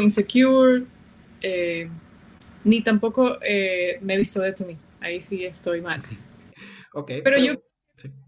Insecure. 0.00 0.84
ni 2.64 2.80
tampoco 2.82 3.38
me 3.40 4.14
he 4.14 4.18
visto 4.18 4.40
Dead 4.40 4.54
to 4.54 4.66
Me 4.66 4.76
ahí 5.02 5.20
sí 5.20 5.44
estoy 5.44 5.80
mal. 5.80 6.02
pero, 7.24 7.38
yo, 7.38 7.62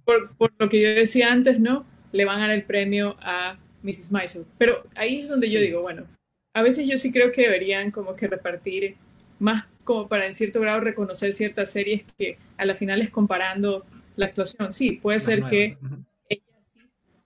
por, 0.05 0.53
lo 0.59 0.69
que 0.69 0.83
yo 0.83 0.88
decía 0.91 1.33
antes, 1.33 1.61
¿no? 1.61 1.87
Le 2.12 2.25
van 2.25 2.38
a 2.38 2.49
dar 2.49 2.50
el 2.50 2.64
premio 2.64 3.17
a 3.21 3.57
Mrs. 3.83 4.12
Maisel. 4.12 4.47
Pero 4.59 4.85
ahí 4.95 5.21
es 5.21 5.29
donde 5.29 5.50
yo 5.50 5.61
digo, 5.61 5.83
bueno, 5.83 6.07
a 6.55 6.62
veces 6.62 6.87
yo 6.87 6.99
sí 6.99 7.12
creo 7.12 7.33
que 7.33 7.43
deberían 7.43 7.91
como 7.91 8.14
que 8.17 8.29
repartir 8.29 8.97
más 9.38 9.67
como 9.83 10.09
para 10.09 10.26
en 10.26 10.35
cierto 10.35 10.61
grado 10.61 10.81
reconocer 10.81 11.35
ciertas 11.35 11.71
series 11.71 12.05
que 12.17 12.38
a 12.57 12.64
la 12.64 12.75
final 12.75 13.03
es 13.03 13.11
comparando 13.11 13.85
la 14.17 14.26
actuación. 14.26 14.73
Sí, 14.73 14.93
puede 14.93 15.21
ser 15.21 15.45
que 15.45 15.76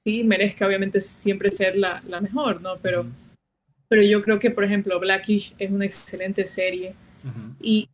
sí, 0.09 0.25
merezca 0.25 0.67
obviamente 0.67 1.03
siempre 1.03 1.53
ser 1.53 1.77
la, 1.77 2.00
mejor, 2.23 2.62
¿no? 2.62 2.79
Pero, 2.79 3.07
pero 3.88 4.03
yo 4.03 4.23
creo 4.23 4.38
que, 4.38 4.50
por 4.50 4.65
ejemplo, 4.65 4.99
Blackish 4.99 5.55
es 5.59 5.71
una 5.71 5.85
excelente 5.85 6.47
serie 6.47 6.95
y 7.61 7.91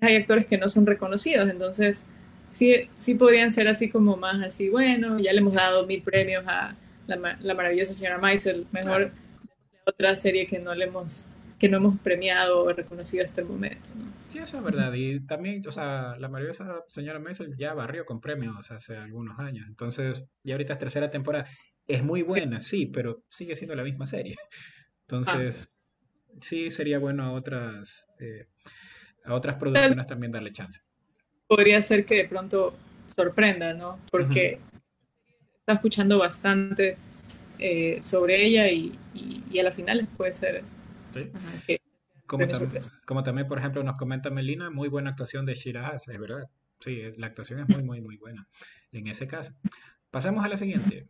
hay 0.00 0.16
actores 0.16 0.46
que 0.46 0.56
no 0.56 0.70
son 0.70 0.86
reconocidos, 0.86 1.50
entonces 1.50 2.06
sí, 2.50 2.88
sí 2.96 3.16
podrían 3.16 3.50
ser 3.50 3.68
así 3.68 3.90
como 3.90 4.16
más 4.16 4.42
así, 4.42 4.70
bueno, 4.70 5.18
ya 5.20 5.34
le 5.34 5.40
hemos 5.40 5.52
dado 5.52 5.86
mil 5.86 6.00
premios 6.00 6.44
a 6.46 6.74
la, 7.06 7.36
la 7.42 7.54
maravillosa 7.54 7.92
señora 7.92 8.16
Maisel, 8.16 8.66
mejor 8.72 9.12
otra 9.84 10.16
serie 10.16 10.46
que 10.46 10.58
no 10.58 10.74
le 10.74 10.86
hemos, 10.86 11.28
que 11.58 11.68
no 11.68 11.76
hemos 11.76 11.98
premiado 11.98 12.64
o 12.64 12.72
reconocido 12.72 13.22
hasta 13.22 13.42
el 13.42 13.48
momento. 13.48 13.86
Sí, 14.30 14.38
eso 14.38 14.58
es 14.58 14.62
verdad. 14.62 14.92
Y 14.94 15.26
también, 15.26 15.66
o 15.66 15.72
sea, 15.72 16.16
la 16.18 16.28
maravillosa 16.28 16.84
señora 16.88 17.18
Maisel 17.18 17.56
ya 17.56 17.74
barrió 17.74 18.06
con 18.06 18.20
premios 18.20 18.70
hace 18.70 18.96
algunos 18.96 19.38
años. 19.40 19.66
Entonces, 19.68 20.24
y 20.44 20.52
ahorita 20.52 20.74
es 20.74 20.78
tercera 20.78 21.10
temporada. 21.10 21.48
Es 21.86 22.04
muy 22.04 22.22
buena, 22.22 22.60
sí, 22.60 22.86
pero 22.86 23.24
sigue 23.28 23.56
siendo 23.56 23.74
la 23.74 23.82
misma 23.82 24.06
serie. 24.06 24.36
Entonces, 25.08 25.68
sí 26.40 26.70
sería 26.70 27.00
bueno 27.00 27.24
a 27.24 27.32
otras, 27.32 28.06
eh, 28.20 28.46
a 29.24 29.34
otras 29.34 29.56
producciones 29.56 30.06
también 30.06 30.30
darle 30.30 30.52
chance. 30.52 30.80
Podría 31.48 31.82
ser 31.82 32.04
que 32.04 32.14
de 32.14 32.28
pronto 32.28 32.76
sorprenda, 33.08 33.74
¿no? 33.74 33.98
Porque 34.12 34.60
está 35.58 35.72
escuchando 35.72 36.18
bastante 36.18 36.96
eh, 37.58 37.98
sobre 38.00 38.44
ella 38.44 38.70
y, 38.70 38.96
y, 39.50 39.58
a 39.58 39.64
la 39.64 39.72
final 39.72 40.06
puede 40.16 40.32
ser 40.32 40.62
como, 43.06 43.22
también, 43.24 43.48
por 43.48 43.58
ejemplo, 43.58 43.82
nos 43.82 43.98
comenta 43.98 44.30
Melina, 44.30 44.70
muy 44.70 44.88
buena 44.88 45.10
actuación 45.10 45.44
de 45.46 45.54
Shiraz, 45.54 46.06
es 46.08 46.18
verdad. 46.18 46.48
Sí, 46.78 47.02
la 47.16 47.26
actuación 47.26 47.60
es 47.60 47.68
muy, 47.68 47.82
muy, 47.82 48.00
muy 48.00 48.16
buena 48.16 48.48
en 48.92 49.08
ese 49.08 49.26
caso. 49.26 49.52
Pasamos 50.10 50.44
a 50.44 50.48
la 50.48 50.56
siguiente. 50.56 51.08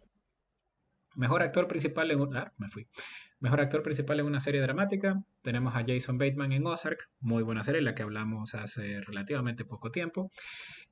Mejor 1.17 1.43
actor 1.43 1.69
principal 1.69 2.11
en 2.11 2.37
ah, 2.37 2.53
me 2.57 2.69
fui. 2.71 2.89
Mejor 3.41 3.63
actor 3.63 3.83
principal 3.83 4.21
en 4.21 4.27
una 4.27 4.39
serie 4.39 4.61
dramática. 4.61 5.23
Tenemos 5.43 5.75
a 5.75 5.83
Jason 5.87 6.19
Bateman 6.19 6.53
en 6.53 6.67
Ozark, 6.67 7.09
muy 7.21 7.43
buena 7.43 7.63
serie, 7.63 7.81
la 7.81 7.95
que 7.95 8.03
hablamos 8.03 8.55
hace 8.55 9.01
relativamente 9.01 9.65
poco 9.65 9.91
tiempo. 9.91 10.31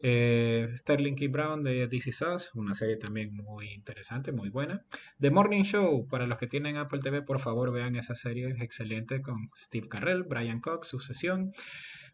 Eh, 0.00 0.66
Sterling 0.76 1.14
K. 1.14 1.26
Brown 1.28 1.62
de 1.62 1.88
DC 1.88 2.10
Sauce, 2.12 2.48
una 2.54 2.74
serie 2.74 2.96
también 2.96 3.34
muy 3.34 3.72
interesante, 3.74 4.32
muy 4.32 4.48
buena. 4.48 4.82
The 5.20 5.30
Morning 5.30 5.62
Show, 5.62 6.08
para 6.08 6.26
los 6.26 6.38
que 6.38 6.46
tienen 6.46 6.78
Apple 6.78 7.00
TV, 7.00 7.20
por 7.20 7.38
favor 7.38 7.70
vean 7.70 7.96
esa 7.96 8.14
serie, 8.14 8.48
es 8.48 8.62
excelente 8.62 9.20
con 9.20 9.50
Steve 9.54 9.88
Carrell, 9.88 10.22
Brian 10.22 10.60
Cox, 10.60 10.88
Sucesión. 10.88 11.52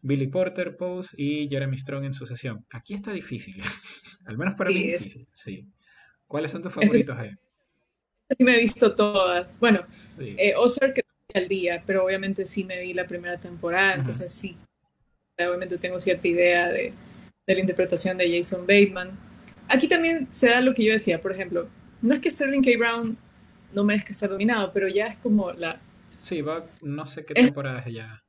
Billy 0.01 0.27
Porter, 0.27 0.77
Pose 0.77 1.15
y 1.17 1.49
Jeremy 1.49 1.77
Strong 1.77 2.05
en 2.05 2.13
sucesión. 2.13 2.65
Aquí 2.69 2.93
está 2.93 3.11
difícil, 3.11 3.55
al 4.25 4.37
menos 4.37 4.53
para 4.55 4.69
mí 4.69 4.83
es 4.83 5.03
difícil. 5.03 5.27
Sí. 5.31 5.67
¿Cuáles 6.27 6.51
son 6.51 6.61
tus 6.61 6.73
favoritos 6.73 7.17
ahí? 7.17 7.31
Sí 8.29 8.43
me 8.43 8.57
he 8.57 8.61
visto 8.61 8.95
todas. 8.95 9.59
Bueno, 9.59 9.85
eh, 10.19 10.53
Ozark 10.57 11.01
al 11.33 11.47
día, 11.47 11.83
pero 11.85 12.05
obviamente 12.05 12.45
sí 12.45 12.63
me 12.63 12.79
vi 12.79 12.93
la 12.93 13.07
primera 13.07 13.37
temporada, 13.39 13.95
entonces 13.95 14.31
sí, 14.31 14.57
obviamente 15.37 15.77
tengo 15.77 15.99
cierta 15.99 16.27
idea 16.27 16.69
de, 16.69 16.93
la 17.47 17.59
interpretación 17.59 18.17
de 18.17 18.37
Jason 18.37 18.61
Bateman. 18.61 19.11
Aquí 19.67 19.87
también 19.87 20.27
se 20.31 20.49
da 20.49 20.61
lo 20.61 20.73
que 20.73 20.83
yo 20.83 20.93
decía, 20.93 21.21
por 21.21 21.31
ejemplo, 21.31 21.67
no 22.01 22.13
es 22.13 22.21
que 22.21 22.31
Sterling 22.31 22.61
K. 22.61 22.71
Brown 22.77 23.17
no 23.73 23.83
merezca 23.83 24.11
estar 24.11 24.29
dominado, 24.29 24.71
pero 24.73 24.87
ya 24.87 25.07
es 25.07 25.17
como 25.17 25.51
la... 25.51 25.79
Sí, 26.17 26.41
va, 26.41 26.65
no 26.81 27.05
sé 27.05 27.25
qué 27.25 27.33
temporada 27.33 27.79
es 27.79 27.93
ya. 27.93 28.23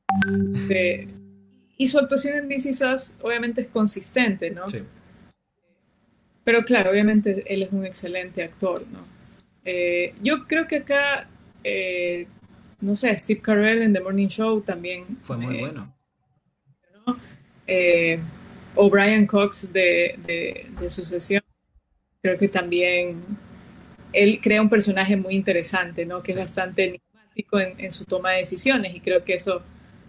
y 1.78 1.86
su 1.86 1.98
actuación 1.98 2.36
en 2.36 2.48
DC 2.48 2.72
obviamente 3.22 3.62
es 3.62 3.68
consistente, 3.68 4.50
¿no? 4.50 4.68
Sí. 4.68 4.82
Pero 6.44 6.64
claro, 6.64 6.90
obviamente 6.90 7.44
él 7.46 7.62
es 7.62 7.72
un 7.72 7.86
excelente 7.86 8.42
actor, 8.42 8.84
¿no? 8.92 9.15
Eh, 9.68 10.14
yo 10.22 10.46
creo 10.46 10.68
que 10.68 10.76
acá, 10.76 11.28
eh, 11.64 12.28
no 12.80 12.94
sé, 12.94 13.14
Steve 13.18 13.40
Carell 13.40 13.82
en 13.82 13.92
The 13.92 14.00
Morning 14.00 14.28
Show 14.28 14.60
también. 14.60 15.18
Fue 15.22 15.36
muy 15.36 15.58
bueno. 15.58 15.92
Eh, 17.66 18.20
o 18.76 18.88
Brian 18.88 19.26
Cox 19.26 19.72
de, 19.72 20.64
de, 20.78 20.88
Sucesión, 20.88 21.42
creo 22.22 22.38
que 22.38 22.46
también 22.46 23.20
él 24.12 24.38
crea 24.40 24.62
un 24.62 24.68
personaje 24.68 25.16
muy 25.16 25.34
interesante, 25.34 26.06
¿no? 26.06 26.22
Que 26.22 26.30
es 26.30 26.38
bastante 26.38 26.84
enigmático 26.84 27.58
en, 27.58 27.90
su 27.90 28.04
toma 28.04 28.32
de 28.32 28.38
decisiones 28.38 28.94
y 28.94 29.00
creo 29.00 29.24
que 29.24 29.34
eso 29.34 29.62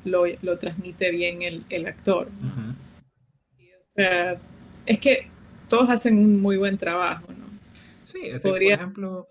lo, 0.06 0.28
transmite 0.60 1.10
bien 1.10 1.42
el, 1.42 1.88
actor. 1.88 2.28
o 2.28 3.92
sea, 3.96 4.40
es 4.86 5.00
que 5.00 5.28
todos 5.68 5.90
hacen 5.90 6.20
un 6.20 6.40
muy 6.40 6.58
buen 6.58 6.78
trabajo, 6.78 7.26
¿no? 7.34 7.48
Sí, 8.06 8.20
por 8.44 8.62
ejemplo, 8.62 9.28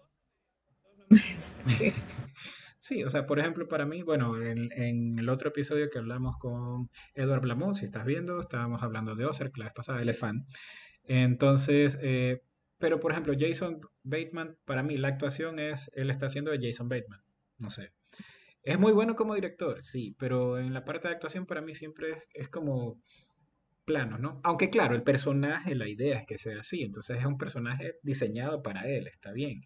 Sí. 2.81 3.03
o 3.03 3.11
sea, 3.11 3.27
por 3.27 3.41
ejemplo, 3.41 3.67
para 3.67 3.85
mí, 3.85 4.03
bueno, 4.03 4.41
en, 4.41 5.19
el 5.19 5.29
otro 5.29 5.49
episodio 5.49 5.91
que 5.91 5.99
hablamos 5.99 6.37
con 6.39 6.89
Edward 7.15 7.41
Blamont, 7.41 7.75
si 7.75 7.85
estás 7.85 8.05
viendo, 8.05 8.39
estábamos 8.39 8.81
hablando 8.81 9.17
de 9.17 9.25
Ozark 9.25 9.57
la 9.59 9.65
vez 9.65 9.75
pasada, 9.75 10.01
él 10.01 10.09
es 10.09 10.21
fan. 10.21 10.47
Entonces, 11.03 11.99
eh, 12.01 12.43
pero 12.79 13.01
por 13.01 13.11
ejemplo, 13.11 13.35
Jason 13.37 13.81
Bateman, 14.05 14.57
para 14.65 14.85
mí 14.85 14.97
la 14.99 15.09
actuación 15.09 15.59
es, 15.59 15.91
él 15.95 16.11
está 16.11 16.27
haciendo 16.27 16.53
de 16.53 16.61
Jason 16.61 16.89
Bateman, 16.89 17.21
no 17.59 17.71
sé. 17.71 17.93
Es 18.63 18.79
muy 18.79 18.93
bueno 18.93 19.17
como 19.17 19.35
director, 19.35 19.83
sí, 19.83 20.15
pero 20.17 20.59
en 20.59 20.73
la 20.73 20.85
parte 20.85 21.09
de 21.09 21.15
actuación 21.15 21.45
para 21.45 21.63
mí 21.63 21.75
siempre 21.75 22.11
es, 22.13 22.19
es 22.35 22.49
como 22.49 23.01
plano, 23.85 24.19
¿no? 24.19 24.41
Aunque 24.45 24.69
claro, 24.69 24.95
el 24.95 25.03
personaje, 25.03 25.75
la 25.75 25.89
idea 25.89 26.19
es 26.19 26.27
que 26.27 26.37
sea 26.37 26.61
así, 26.61 26.83
entonces 26.83 27.19
es 27.19 27.25
un 27.25 27.39
personaje 27.39 27.95
diseñado 28.03 28.63
para 28.63 28.87
él, 28.89 29.07
está 29.07 29.33
bien. 29.33 29.63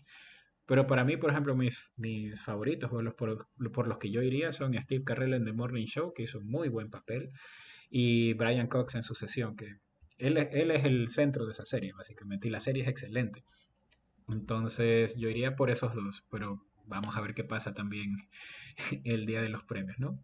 Pero 0.70 0.86
para 0.86 1.04
mí, 1.04 1.16
por 1.16 1.32
ejemplo, 1.32 1.56
mis, 1.56 1.90
mis 1.96 2.40
favoritos, 2.40 2.92
o 2.92 3.16
por, 3.16 3.88
los 3.88 3.98
que 3.98 4.12
yo 4.12 4.22
iría, 4.22 4.52
son 4.52 4.80
Steve 4.80 5.02
Carell 5.02 5.34
en 5.34 5.44
The 5.44 5.52
Morning 5.52 5.86
Show, 5.86 6.12
que 6.14 6.22
hizo 6.22 6.38
un 6.38 6.46
muy 6.46 6.68
buen 6.68 6.90
papel, 6.90 7.32
y 7.90 8.34
Brian 8.34 8.68
Cox 8.68 8.94
en 8.94 9.02
Sucesión, 9.02 9.56
que 9.56 9.80
él, 10.18 10.36
él 10.38 10.70
es 10.70 10.84
el 10.84 11.08
centro 11.08 11.44
de 11.44 11.50
esa 11.50 11.64
serie, 11.64 11.92
básicamente, 11.92 12.46
y 12.46 12.52
la 12.52 12.60
serie 12.60 12.84
es 12.84 12.88
excelente. 12.88 13.42
Entonces, 14.28 15.16
yo 15.16 15.28
iría 15.28 15.56
por 15.56 15.72
esos 15.72 15.92
dos, 15.92 16.24
pero 16.30 16.64
vamos 16.86 17.16
a 17.16 17.20
ver 17.20 17.34
qué 17.34 17.42
pasa 17.42 17.74
también 17.74 18.14
el 19.02 19.26
día 19.26 19.42
de 19.42 19.48
los 19.48 19.64
premios, 19.64 19.98
¿no? 19.98 20.22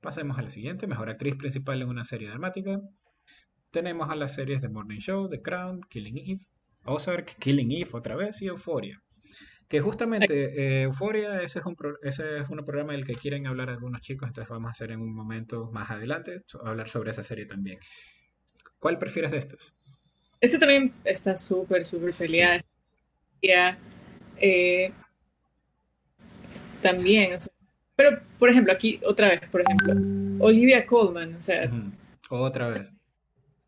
Pasemos 0.00 0.38
a 0.38 0.42
la 0.42 0.50
siguiente, 0.50 0.88
mejor 0.88 1.08
actriz 1.08 1.36
principal 1.36 1.80
en 1.80 1.88
una 1.88 2.02
serie 2.02 2.30
dramática. 2.30 2.80
Tenemos 3.70 4.10
a 4.10 4.16
las 4.16 4.34
series 4.34 4.60
The 4.60 4.70
Morning 4.70 4.98
Show, 4.98 5.28
The 5.28 5.40
Crown, 5.40 5.82
Killing 5.88 6.18
Eve, 6.18 6.40
Ozark, 6.84 7.36
Killing 7.38 7.70
Eve 7.70 7.90
otra 7.92 8.16
vez 8.16 8.42
y 8.42 8.46
Euphoria. 8.46 9.00
Que 9.68 9.80
justamente 9.80 10.26
eh, 10.30 10.82
Euforia, 10.82 11.42
ese 11.42 11.58
es, 11.58 11.66
un 11.66 11.76
ese 12.02 12.38
es 12.38 12.48
un 12.48 12.64
programa 12.64 12.92
del 12.92 13.04
que 13.04 13.14
quieren 13.14 13.48
hablar 13.48 13.68
algunos 13.68 14.00
chicos, 14.00 14.28
entonces 14.28 14.48
vamos 14.48 14.68
a 14.68 14.70
hacer 14.70 14.92
en 14.92 15.00
un 15.00 15.12
momento 15.12 15.70
más 15.72 15.90
adelante, 15.90 16.44
hablar 16.64 16.88
sobre 16.88 17.10
esa 17.10 17.24
serie 17.24 17.46
también. 17.46 17.78
¿Cuál 18.78 18.98
prefieres 18.98 19.32
de 19.32 19.38
estos? 19.38 19.74
Este 20.40 20.58
también 20.58 20.92
está 21.04 21.36
súper, 21.36 21.84
súper 21.84 22.12
peleada. 22.12 22.60
Eh, 24.38 24.92
también, 26.80 27.34
o 27.34 27.40
sea, 27.40 27.52
pero 27.96 28.20
por 28.38 28.50
ejemplo, 28.50 28.72
aquí 28.72 29.00
otra 29.04 29.28
vez, 29.28 29.40
por 29.50 29.62
ejemplo, 29.62 29.94
Olivia 30.44 30.86
Colman, 30.86 31.34
o 31.34 31.40
sea, 31.40 31.70
otra 32.28 32.68
vez. 32.68 32.90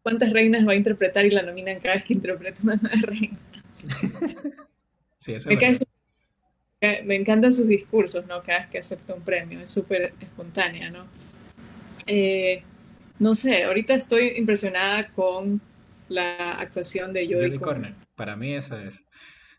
¿Cuántas 0.03 0.33
reinas 0.33 0.67
va 0.67 0.73
a 0.73 0.77
interpretar 0.77 1.27
y 1.27 1.31
la 1.31 1.43
nominan 1.43 1.81
cada 1.81 1.95
vez 1.97 2.05
que 2.05 2.15
interpreta 2.15 2.63
una 2.63 2.77
nueva 2.77 3.01
reina? 3.03 3.39
me, 6.81 7.15
encantan 7.15 7.53
sus 7.53 7.69
discursos, 7.69 8.27
¿no? 8.27 8.43
Cada 8.43 8.61
vez 8.61 8.69
que 8.69 8.79
acepta 8.79 9.15
un 9.15 9.23
premio, 9.23 9.61
es 9.61 9.71
súper 9.71 10.15
espontánea, 10.21 10.91
¿no? 10.91 11.07
Eh, 12.07 12.63
no 13.19 13.35
sé, 13.35 13.65
ahorita 13.65 13.95
estoy 13.95 14.33
impresionada 14.37 15.09
con 15.13 15.61
la 16.09 16.53
actuación 16.53 17.13
de 17.13 17.27
Jodie, 17.27 17.59
Corner. 17.59 17.95
Para 18.15 18.37
mí 18.37 18.55
esa 18.55 18.83
es. 18.85 19.05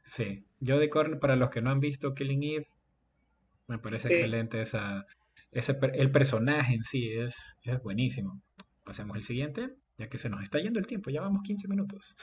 Sí, 0.05 0.43
Jodie 0.65 0.89
Corner, 0.89 1.19
para 1.19 1.35
los 1.35 1.49
que 1.49 1.61
no 1.61 1.69
han 1.69 1.79
visto 1.79 2.13
Killing 2.13 2.43
Eve, 2.43 2.67
me 3.67 3.77
parece 3.77 4.07
excelente 4.07 4.61
esa, 4.61 5.05
ese, 5.51 5.77
el 5.93 6.11
personaje 6.11 6.73
en 6.73 6.83
sí, 6.83 7.11
es, 7.11 7.57
es 7.63 7.81
buenísimo. 7.83 8.41
Pasemos 8.83 9.15
al 9.15 9.23
siguiente, 9.23 9.69
ya 9.97 10.09
que 10.09 10.17
se 10.17 10.29
nos 10.29 10.41
está 10.41 10.59
yendo 10.59 10.79
el 10.79 10.87
tiempo, 10.87 11.11
ya 11.11 11.21
vamos 11.21 11.43
15 11.43 11.67
minutos. 11.67 12.15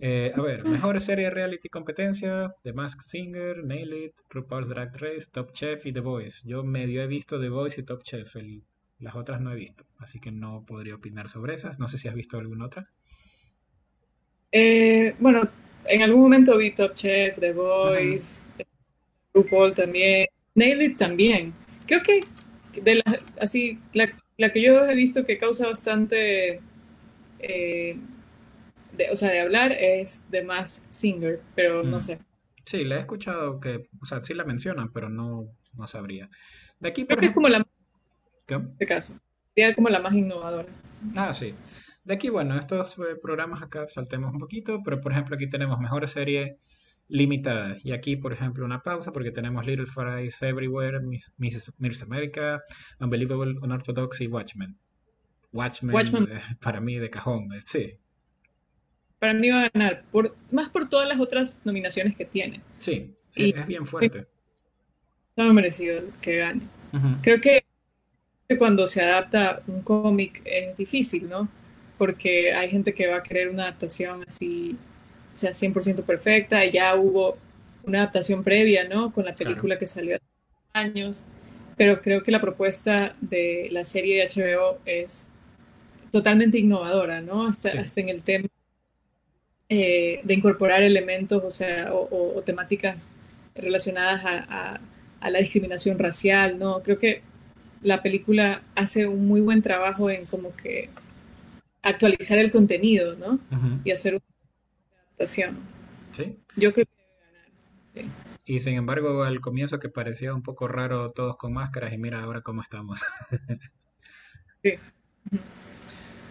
Eh, 0.00 0.32
a 0.34 0.40
ver, 0.40 0.64
mejor 0.64 1.00
serie 1.00 1.30
reality 1.30 1.68
competencia: 1.68 2.54
The 2.62 2.72
Masked 2.72 3.02
Singer, 3.02 3.64
Nail 3.64 3.92
It, 3.92 4.14
RuPaul's 4.30 4.68
Drag 4.68 4.94
Race, 4.96 5.26
Top 5.32 5.52
Chef 5.52 5.84
y 5.86 5.92
The 5.92 6.00
Voice. 6.00 6.40
Yo 6.44 6.62
medio 6.62 7.02
he 7.02 7.06
visto 7.08 7.40
The 7.40 7.48
Voice 7.48 7.80
y 7.80 7.84
Top 7.84 8.02
Chef, 8.04 8.34
las 9.00 9.14
otras 9.16 9.40
no 9.40 9.52
he 9.52 9.56
visto, 9.56 9.84
así 9.98 10.20
que 10.20 10.30
no 10.30 10.64
podría 10.66 10.94
opinar 10.94 11.28
sobre 11.28 11.54
esas. 11.54 11.78
No 11.78 11.88
sé 11.88 11.98
si 11.98 12.08
has 12.08 12.14
visto 12.14 12.38
alguna 12.38 12.66
otra. 12.66 12.88
Eh, 14.52 15.14
bueno, 15.18 15.48
en 15.86 16.02
algún 16.02 16.22
momento 16.22 16.56
vi 16.56 16.70
Top 16.70 16.94
Chef, 16.94 17.38
The 17.38 17.52
Voice, 17.52 18.50
RuPaul 19.34 19.74
también, 19.74 20.26
Nail 20.54 20.82
It 20.82 20.96
también. 20.96 21.52
Creo 21.86 22.02
que 22.02 22.24
de 22.80 22.96
la, 22.96 23.18
así, 23.40 23.80
la, 23.92 24.52
que 24.52 24.62
yo 24.62 24.84
he 24.84 24.94
visto 24.94 25.26
que 25.26 25.38
causa 25.38 25.66
bastante. 25.66 26.60
Eh, 27.40 27.96
o 29.10 29.16
sea, 29.16 29.30
de 29.30 29.40
hablar 29.40 29.72
es 29.72 30.30
de 30.30 30.44
más 30.44 30.86
Singer, 30.90 31.40
pero 31.54 31.82
no 31.82 31.98
mm. 31.98 32.00
sé. 32.00 32.18
Sí, 32.64 32.84
la 32.84 32.96
he 32.96 33.00
escuchado 33.00 33.60
que, 33.60 33.88
o 34.00 34.06
sea, 34.06 34.22
sí 34.22 34.34
la 34.34 34.44
mencionan, 34.44 34.92
pero 34.92 35.08
no, 35.08 35.48
no 35.74 35.86
sabría. 35.86 36.28
De 36.80 36.88
aquí, 36.88 37.06
Creo 37.06 37.18
que 37.18 37.26
es 37.26 37.32
como 37.32 37.48
la 37.48 37.64
¿Qué? 38.46 38.54
En 38.54 38.68
este 38.72 38.86
caso. 38.86 39.16
Sería 39.54 39.74
como 39.74 39.88
la 39.88 40.00
más 40.00 40.14
innovadora. 40.14 40.68
Ah, 41.14 41.34
sí. 41.34 41.54
De 42.04 42.14
aquí, 42.14 42.30
bueno, 42.30 42.58
estos 42.58 42.98
eh, 42.98 43.16
programas 43.20 43.62
acá 43.62 43.86
saltemos 43.88 44.32
un 44.32 44.38
poquito, 44.38 44.82
pero 44.82 45.00
por 45.00 45.12
ejemplo 45.12 45.36
aquí 45.36 45.48
tenemos 45.48 45.78
mejores 45.78 46.10
series 46.10 46.56
limitadas. 47.08 47.84
Y 47.84 47.92
aquí, 47.92 48.16
por 48.16 48.32
ejemplo, 48.32 48.64
una 48.64 48.82
pausa 48.82 49.12
porque 49.12 49.30
tenemos 49.30 49.66
Little 49.66 49.86
Fries 49.86 50.40
Everywhere, 50.42 51.00
Miss, 51.00 51.34
Miss 51.36 52.02
America, 52.02 52.62
Unbelievable, 53.00 53.58
Unorthodox 53.60 54.20
y 54.20 54.26
Watchmen. 54.26 54.78
Watchmen, 55.52 55.96
eh, 56.30 56.40
para 56.60 56.80
mí 56.80 56.98
de 56.98 57.10
cajón, 57.10 57.52
eh, 57.52 57.60
sí. 57.64 57.98
Para 59.18 59.34
mí 59.34 59.50
va 59.50 59.64
a 59.64 59.70
ganar, 59.72 60.04
por, 60.12 60.36
más 60.50 60.68
por 60.68 60.88
todas 60.88 61.08
las 61.08 61.18
otras 61.18 61.62
nominaciones 61.64 62.14
que 62.14 62.24
tiene. 62.24 62.60
Sí, 62.78 63.10
es, 63.34 63.66
bien 63.66 63.86
fuerte. 63.86 64.26
Está 65.30 65.52
merecido 65.52 66.02
que 66.20 66.36
gane. 66.36 66.62
Creo 67.22 67.40
que 67.40 67.64
cuando 68.58 68.86
se 68.86 69.02
adapta 69.02 69.62
un 69.66 69.82
cómic 69.82 70.40
es 70.44 70.76
difícil, 70.76 71.28
¿no? 71.28 71.48
Porque 71.98 72.52
hay 72.52 72.70
gente 72.70 72.94
que 72.94 73.08
va 73.08 73.16
a 73.16 73.22
querer 73.22 73.48
una 73.48 73.64
adaptación 73.64 74.24
así, 74.26 74.76
o 75.32 75.36
sea, 75.36 75.50
100% 75.50 76.04
perfecta. 76.04 76.64
Y 76.64 76.70
ya 76.72 76.94
hubo 76.94 77.36
una 77.84 77.98
adaptación 77.98 78.42
previa, 78.42 78.88
¿no? 78.88 79.12
Con 79.12 79.24
la 79.24 79.34
película 79.34 79.78
que 79.78 79.86
salió 79.86 80.16
hace 80.16 80.88
años. 80.88 81.26
Pero 81.76 82.00
creo 82.00 82.22
que 82.22 82.30
la 82.30 82.40
propuesta 82.40 83.16
de 83.20 83.68
la 83.70 83.84
serie 83.84 84.20
de 84.20 84.28
HBO 84.28 84.78
es 84.84 85.32
totalmente 86.10 86.58
innovadora, 86.58 87.20
¿no? 87.20 87.46
Hasta, 87.46 87.70
hasta 87.78 88.00
en 88.00 88.08
el 88.08 88.22
tema 88.22 88.48
eh, 89.68 90.20
de 90.24 90.34
incorporar 90.34 90.82
elementos, 90.82 91.42
o 91.44 91.50
sea, 91.50 91.92
o, 91.92 92.42
temáticas 92.42 93.12
relacionadas 93.54 94.24
a, 94.24 94.80
a, 95.20 95.30
la 95.30 95.38
discriminación 95.40 95.98
racial, 95.98 96.58
¿no? 96.58 96.82
Creo 96.82 96.98
que 96.98 97.22
la 97.82 98.02
película 98.02 98.62
hace 98.74 99.06
un 99.06 99.26
muy 99.26 99.40
buen 99.40 99.60
trabajo 99.60 100.10
en 100.10 100.24
como 100.26 100.54
que 100.56 100.88
actualizar 101.82 102.38
el 102.38 102.50
contenido, 102.50 103.16
¿no? 103.16 103.40
Y 103.84 103.90
hacer 103.90 104.14
una 104.14 104.24
adaptación. 105.04 105.58
Sí. 106.12 106.36
Yo 106.56 106.72
creo 106.72 106.86
que 106.86 108.00
sí. 108.00 108.08
Y 108.46 108.60
sin 108.60 108.74
embargo, 108.76 109.24
al 109.24 109.42
comienzo 109.42 109.78
que 109.78 109.90
parecía 109.90 110.32
un 110.32 110.42
poco 110.42 110.68
raro 110.68 111.10
todos 111.10 111.36
con 111.36 111.52
máscaras 111.52 111.92
y 111.92 111.98
mira 111.98 112.22
ahora 112.22 112.40
cómo 112.40 112.62
estamos. 112.62 113.02
sí. 114.62 114.74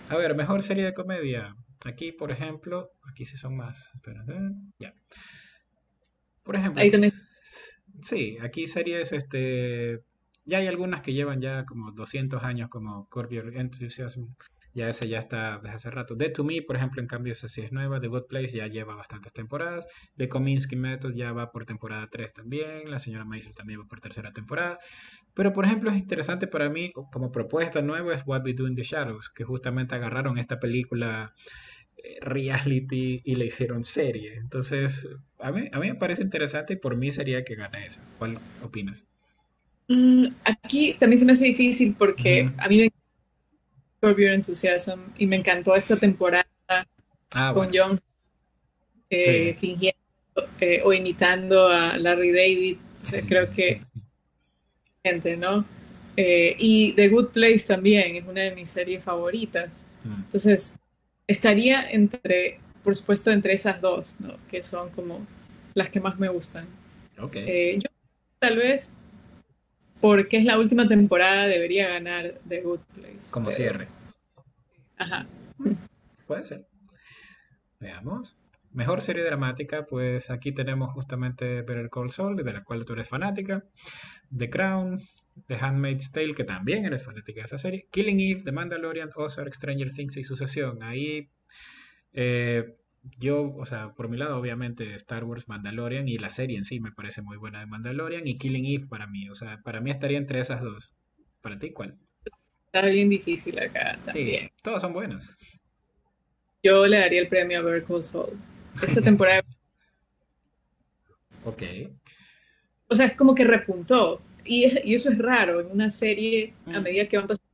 A 0.09 0.17
ver, 0.17 0.33
mejor 0.33 0.63
serie 0.63 0.85
de 0.85 0.95
comedia. 0.95 1.55
Aquí, 1.87 2.11
por 2.11 2.31
ejemplo, 2.31 2.91
aquí 3.09 3.25
sí 3.25 3.37
son 3.37 3.55
más. 3.55 3.91
Espérate, 3.95 4.33
ya. 4.77 4.93
Por 6.43 6.55
ejemplo. 6.55 6.81
Ahí 6.81 6.91
también. 6.91 7.13
Sí, 8.03 8.37
aquí 8.41 8.67
series, 8.67 9.11
este, 9.13 10.03
ya 10.45 10.59
hay 10.59 10.67
algunas 10.67 11.01
que 11.01 11.13
llevan 11.13 11.41
ya 11.41 11.65
como 11.65 11.91
200 11.91 12.43
años 12.43 12.69
como 12.69 13.07
Curb 13.09 13.31
Enthusiasm. 13.55 14.25
Ya 14.73 14.89
ese 14.89 15.07
ya 15.07 15.17
está 15.17 15.57
desde 15.57 15.75
hace 15.75 15.91
rato. 15.91 16.13
Dead 16.15 16.31
to 16.33 16.43
Me, 16.43 16.61
por 16.61 16.75
ejemplo, 16.75 17.01
en 17.01 17.07
cambio, 17.07 17.31
esa 17.31 17.47
sí 17.47 17.61
es 17.61 17.71
nueva. 17.71 17.99
The 17.99 18.07
Good 18.07 18.27
Place 18.27 18.55
ya 18.57 18.67
lleva 18.67 18.95
bastantes 18.95 19.33
temporadas. 19.33 19.87
The 20.17 20.29
Kominsky 20.29 20.75
Method 20.75 21.15
ya 21.15 21.31
va 21.31 21.51
por 21.51 21.65
temporada 21.65 22.07
3 22.11 22.31
también. 22.31 22.91
La 22.91 22.99
señora 22.99 23.25
Maisel 23.25 23.55
también 23.55 23.79
va 23.81 23.85
por 23.85 23.99
tercera 24.01 24.33
temporada. 24.33 24.77
Pero, 25.33 25.51
por 25.51 25.65
ejemplo, 25.65 25.89
es 25.89 25.97
interesante 25.97 26.45
para 26.45 26.69
mí, 26.69 26.91
como 27.11 27.31
propuesta 27.31 27.81
nueva, 27.81 28.13
es 28.13 28.21
What 28.27 28.43
We 28.43 28.53
Do 28.53 28.67
in 28.67 28.75
the 28.75 28.83
Shadows, 28.83 29.29
que 29.29 29.43
justamente 29.43 29.95
agarraron 29.95 30.37
esta 30.37 30.59
película 30.59 31.33
eh, 31.33 31.76
reality 32.21 33.21
y 33.23 33.35
le 33.35 33.45
hicieron 33.45 33.83
serie. 33.83 34.35
Entonces, 34.35 35.07
a 35.39 35.51
mí, 35.51 35.69
a 35.71 35.79
mí 35.79 35.87
me 35.89 35.95
parece 35.95 36.21
interesante 36.21 36.73
y 36.73 36.75
por 36.77 36.95
mí 36.95 37.11
sería 37.11 37.43
que 37.43 37.55
gane 37.55 37.85
esa. 37.85 38.01
¿Cuál 38.17 38.37
opinas? 38.63 39.05
Mm, 39.87 40.27
aquí 40.43 40.95
también 40.99 41.17
se 41.17 41.25
me 41.25 41.31
hace 41.31 41.45
difícil 41.45 41.95
porque 41.97 42.51
a 42.57 42.67
mí 42.67 42.77
me 42.77 42.83
encantó 42.85 44.21
Your 44.21 44.31
Enthusiasm 44.31 44.99
y 45.17 45.27
me 45.27 45.37
encantó 45.37 45.75
esta 45.75 45.95
temporada 45.95 46.45
ah, 47.31 47.51
con 47.53 47.69
John 47.73 47.99
eh, 49.09 49.55
fingiendo 49.57 49.97
eh, 50.59 50.81
o 50.83 50.91
imitando 50.93 51.69
a 51.69 51.97
Larry 51.97 52.31
David. 52.31 52.77
creo 53.27 53.49
que 53.49 53.81
gente, 55.03 55.37
¿no? 55.37 55.65
Eh, 56.17 56.55
y 56.59 56.93
The 56.93 57.09
Good 57.09 57.29
Place 57.29 57.67
también 57.67 58.15
es 58.17 58.25
una 58.25 58.41
de 58.41 58.55
mis 58.55 58.69
series 58.69 59.03
favoritas. 59.03 59.85
Mm. 60.03 60.23
Entonces, 60.23 60.79
estaría 61.27 61.89
entre, 61.89 62.59
por 62.83 62.95
supuesto, 62.95 63.31
entre 63.31 63.53
esas 63.53 63.81
dos, 63.81 64.19
¿no? 64.21 64.37
Que 64.49 64.61
son 64.61 64.89
como 64.91 65.25
las 65.73 65.89
que 65.89 65.99
más 65.99 66.17
me 66.17 66.29
gustan. 66.29 66.67
Okay. 67.19 67.79
yo 67.79 67.89
tal 68.39 68.57
vez 68.57 68.99
porque 69.99 70.37
es 70.37 70.45
la 70.45 70.59
última 70.59 70.87
temporada, 70.87 71.47
debería 71.47 71.89
ganar 71.89 72.35
The 72.47 72.61
Good 72.61 72.81
Place. 72.93 73.31
Como 73.31 73.51
cierre. 73.51 73.87
Ajá. 74.97 75.25
Puede 76.27 76.43
ser. 76.43 76.67
Veamos. 77.79 78.35
Mejor 78.73 79.01
serie 79.01 79.23
dramática, 79.23 79.85
pues 79.85 80.29
aquí 80.29 80.51
tenemos 80.51 80.93
justamente 80.93 81.63
Better 81.63 81.89
Call 81.89 82.11
Saul, 82.11 82.35
de 82.35 82.53
la 82.53 82.63
cual 82.63 82.85
tú 82.85 82.93
eres 82.93 83.07
fanática. 83.07 83.63
The 84.35 84.49
Crown, 84.49 85.01
The 85.47 85.55
Handmaid's 85.55 86.11
Tale, 86.11 86.33
que 86.33 86.43
también 86.43 86.85
eres 86.85 87.03
fanática 87.03 87.41
de 87.41 87.45
esa 87.45 87.57
serie. 87.57 87.87
Killing 87.91 88.19
Eve, 88.19 88.41
The 88.43 88.51
Mandalorian, 88.51 89.09
Ozark, 89.15 89.53
Stranger 89.53 89.91
Things 89.91 90.17
y 90.17 90.23
Sucesión. 90.23 90.83
Ahí 90.83 91.29
eh, 92.13 92.75
yo, 93.19 93.53
o 93.55 93.65
sea, 93.65 93.93
por 93.93 94.09
mi 94.09 94.17
lado, 94.17 94.37
obviamente 94.37 94.95
Star 94.95 95.23
Wars, 95.23 95.47
Mandalorian 95.47 96.07
y 96.07 96.17
la 96.17 96.29
serie 96.29 96.57
en 96.57 96.65
sí 96.65 96.79
me 96.79 96.91
parece 96.91 97.21
muy 97.21 97.37
buena 97.37 97.59
de 97.59 97.67
Mandalorian 97.67 98.27
y 98.27 98.37
Killing 98.37 98.65
Eve 98.65 98.87
para 98.87 99.07
mí, 99.07 99.29
o 99.29 99.35
sea, 99.35 99.61
para 99.63 99.81
mí 99.81 99.91
estaría 99.91 100.17
entre 100.17 100.39
esas 100.39 100.61
dos. 100.61 100.93
¿Para 101.41 101.57
ti 101.57 101.71
cuál? 101.71 101.97
Está 102.65 102.85
bien 102.87 103.09
difícil 103.09 103.57
acá 103.59 103.97
también. 104.03 104.47
Sí, 104.47 104.51
todos 104.61 104.81
son 104.81 104.93
buenos. 104.93 105.29
Yo 106.61 106.85
le 106.87 106.99
daría 106.99 107.21
el 107.21 107.27
premio 107.27 107.59
a 107.59 107.61
Better 107.61 107.83
Call 107.83 108.01
Esta 108.81 109.01
temporada. 109.01 109.41
ok. 111.45 111.63
O 112.89 112.95
sea, 112.95 113.05
es 113.05 113.15
como 113.15 113.35
que 113.35 113.45
repuntó. 113.45 114.21
Y, 114.47 114.65
y 114.83 114.95
eso 114.95 115.09
es 115.09 115.17
raro 115.17 115.61
en 115.61 115.71
una 115.71 115.89
serie 115.89 116.53
a 116.65 116.79
mm. 116.79 116.83
medida 116.83 117.05
que 117.05 117.17
van 117.17 117.27
pasando 117.27 117.47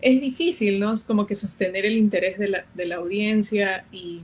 es 0.00 0.20
difícil, 0.20 0.80
¿no? 0.80 0.92
Como 1.06 1.26
que 1.26 1.34
sostener 1.34 1.86
el 1.86 1.96
interés 1.96 2.38
de 2.38 2.48
la, 2.48 2.66
de 2.74 2.86
la 2.86 2.96
audiencia 2.96 3.86
y, 3.90 4.22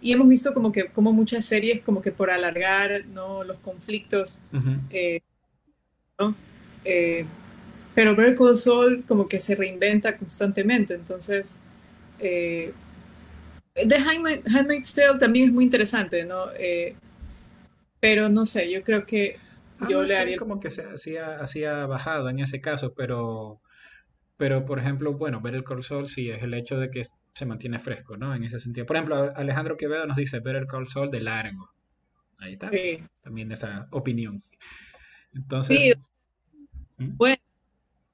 y, 0.00 0.12
hemos 0.12 0.28
visto 0.28 0.54
como 0.54 0.72
que 0.72 0.86
como 0.86 1.12
muchas 1.12 1.44
series 1.44 1.82
como 1.82 2.00
que 2.00 2.10
por 2.10 2.30
alargar, 2.30 3.04
¿no? 3.06 3.44
Los 3.44 3.58
conflictos, 3.58 4.42
eh, 4.90 5.20
¿no? 6.18 6.34
Eh, 6.84 7.26
pero 7.94 8.16
Better 8.16 8.34
Call 8.34 9.04
como 9.06 9.28
que 9.28 9.38
se 9.38 9.54
reinventa 9.54 10.16
constantemente, 10.16 10.94
entonces... 10.94 11.60
Eh, 12.18 12.72
The 13.74 13.96
Handmaid's 13.96 14.94
Tale 14.94 15.18
también 15.18 15.48
es 15.48 15.52
muy 15.52 15.64
interesante, 15.64 16.24
¿no? 16.24 16.46
Eh, 16.58 16.94
pero 18.00 18.28
no 18.28 18.44
sé, 18.44 18.70
yo 18.70 18.82
creo 18.82 19.06
que 19.06 19.38
ah, 19.80 19.86
yo 19.88 20.02
le 20.02 20.16
haría... 20.16 20.36
Como 20.36 20.60
que 20.60 20.70
se 20.70 20.82
hacía, 20.82 21.40
hacía 21.40 21.86
bajado 21.86 22.28
en 22.28 22.40
ese 22.40 22.60
caso, 22.60 22.94
pero 22.94 23.60
pero, 24.40 24.64
por 24.64 24.78
ejemplo, 24.78 25.12
bueno, 25.12 25.42
ver 25.42 25.54
el 25.54 25.64
Call 25.64 25.82
Saul 25.82 26.08
sí 26.08 26.30
es 26.30 26.42
el 26.42 26.54
hecho 26.54 26.78
de 26.78 26.90
que 26.90 27.04
se 27.04 27.44
mantiene 27.44 27.78
fresco, 27.78 28.16
¿no? 28.16 28.34
En 28.34 28.42
ese 28.42 28.58
sentido. 28.58 28.86
Por 28.86 28.96
ejemplo, 28.96 29.34
Alejandro 29.36 29.76
Quevedo 29.76 30.06
nos 30.06 30.16
dice 30.16 30.40
ver 30.40 30.56
el 30.56 30.66
Call 30.66 30.86
Saul 30.86 31.10
de 31.10 31.20
largo. 31.20 31.68
Ahí 32.38 32.52
está. 32.52 32.70
Sí. 32.70 33.02
También 33.20 33.52
esa 33.52 33.86
opinión. 33.90 34.42
Entonces. 35.34 35.76
Sí. 35.76 35.92
¿Mm? 36.96 37.18
Bueno, 37.18 37.36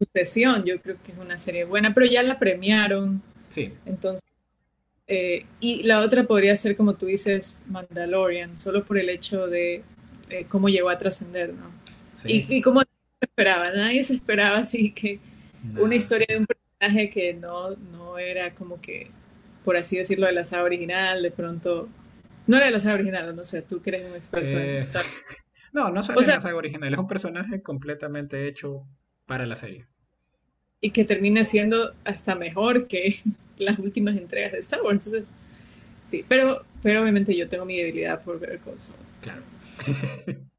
Sucesión, 0.00 0.64
yo 0.64 0.83
creo 0.83 0.96
que 1.00 1.12
es 1.12 1.18
una 1.18 1.38
serie 1.38 1.62
buena, 1.62 1.94
pero 1.94 2.07
ya 2.07 2.24
la 2.24 2.40
premiaron. 2.40 3.22
Sí. 3.48 3.72
Entonces. 3.85 4.29
Eh, 5.07 5.46
y 5.61 5.85
la 5.85 6.00
otra 6.00 6.24
podría 6.24 6.57
ser, 6.57 6.76
como 6.76 6.94
tú 6.94 7.07
dices, 7.07 7.66
Mandalorian, 7.70 8.57
solo 8.57 8.85
por 8.85 8.98
el 8.98 9.11
hecho 9.11 9.46
de 9.46 9.85
eh, 10.31 10.47
cómo 10.49 10.69
llegó 10.69 10.89
a 10.89 10.99
trascender, 10.99 11.53
¿no? 11.55 11.71
Sí. 12.17 12.47
Y, 12.49 12.57
y 12.57 12.62
como 12.62 12.81
se 12.81 12.87
esperaba, 13.21 13.71
nadie 13.73 14.05
se 14.05 14.15
esperaba 14.15 14.59
así 14.59 14.93
que 14.93 15.21
una 15.79 15.95
historia 15.95 16.27
de 16.29 16.39
un 16.39 16.47
personaje 16.47 17.11
que 17.11 17.35
no, 17.35 17.71
no 17.93 18.19
era 18.19 18.55
como 18.55 18.81
que, 18.81 19.11
por 19.65 19.77
así 19.77 19.97
decirlo, 19.97 20.27
de 20.27 20.33
la 20.33 20.45
saga 20.45 20.65
original, 20.65 21.23
de 21.23 21.31
pronto... 21.31 21.89
No 22.47 22.57
era 22.57 22.67
de 22.67 22.73
la 22.73 22.81
saga 22.81 22.95
original, 22.95 23.35
no 23.35 23.45
sé, 23.45 23.62
tú 23.62 23.83
que 23.83 23.91
eres 23.91 24.09
un 24.09 24.17
experto 24.17 24.57
en 24.57 24.77
Star 24.79 25.05
No, 25.73 25.91
no 25.91 26.03
sale 26.03 26.21
de 26.21 26.27
la 26.29 26.41
saga 26.41 26.57
original, 26.57 26.93
es 26.93 26.99
un 26.99 27.09
personaje 27.09 27.61
completamente 27.61 28.47
hecho 28.47 28.87
para 29.27 29.47
la 29.47 29.57
serie. 29.57 29.87
Y 30.81 30.91
que 30.91 31.05
termina 31.05 31.43
siendo 31.45 31.95
hasta 32.05 32.35
mejor 32.35 32.87
que 32.87 33.17
las 33.59 33.79
últimas 33.79 34.17
entregas 34.17 34.53
de 34.53 34.59
Star 34.59 34.83
Wars, 34.83 35.07
entonces... 35.07 35.33
Sí, 36.05 36.25
pero, 36.29 36.65
pero 36.83 37.03
obviamente 37.03 37.37
yo 37.37 37.49
tengo 37.49 37.65
mi 37.65 37.77
debilidad 37.77 38.23
por 38.23 38.39
ver 38.39 38.61
cosas. 38.61 38.95
Claro. 39.21 39.43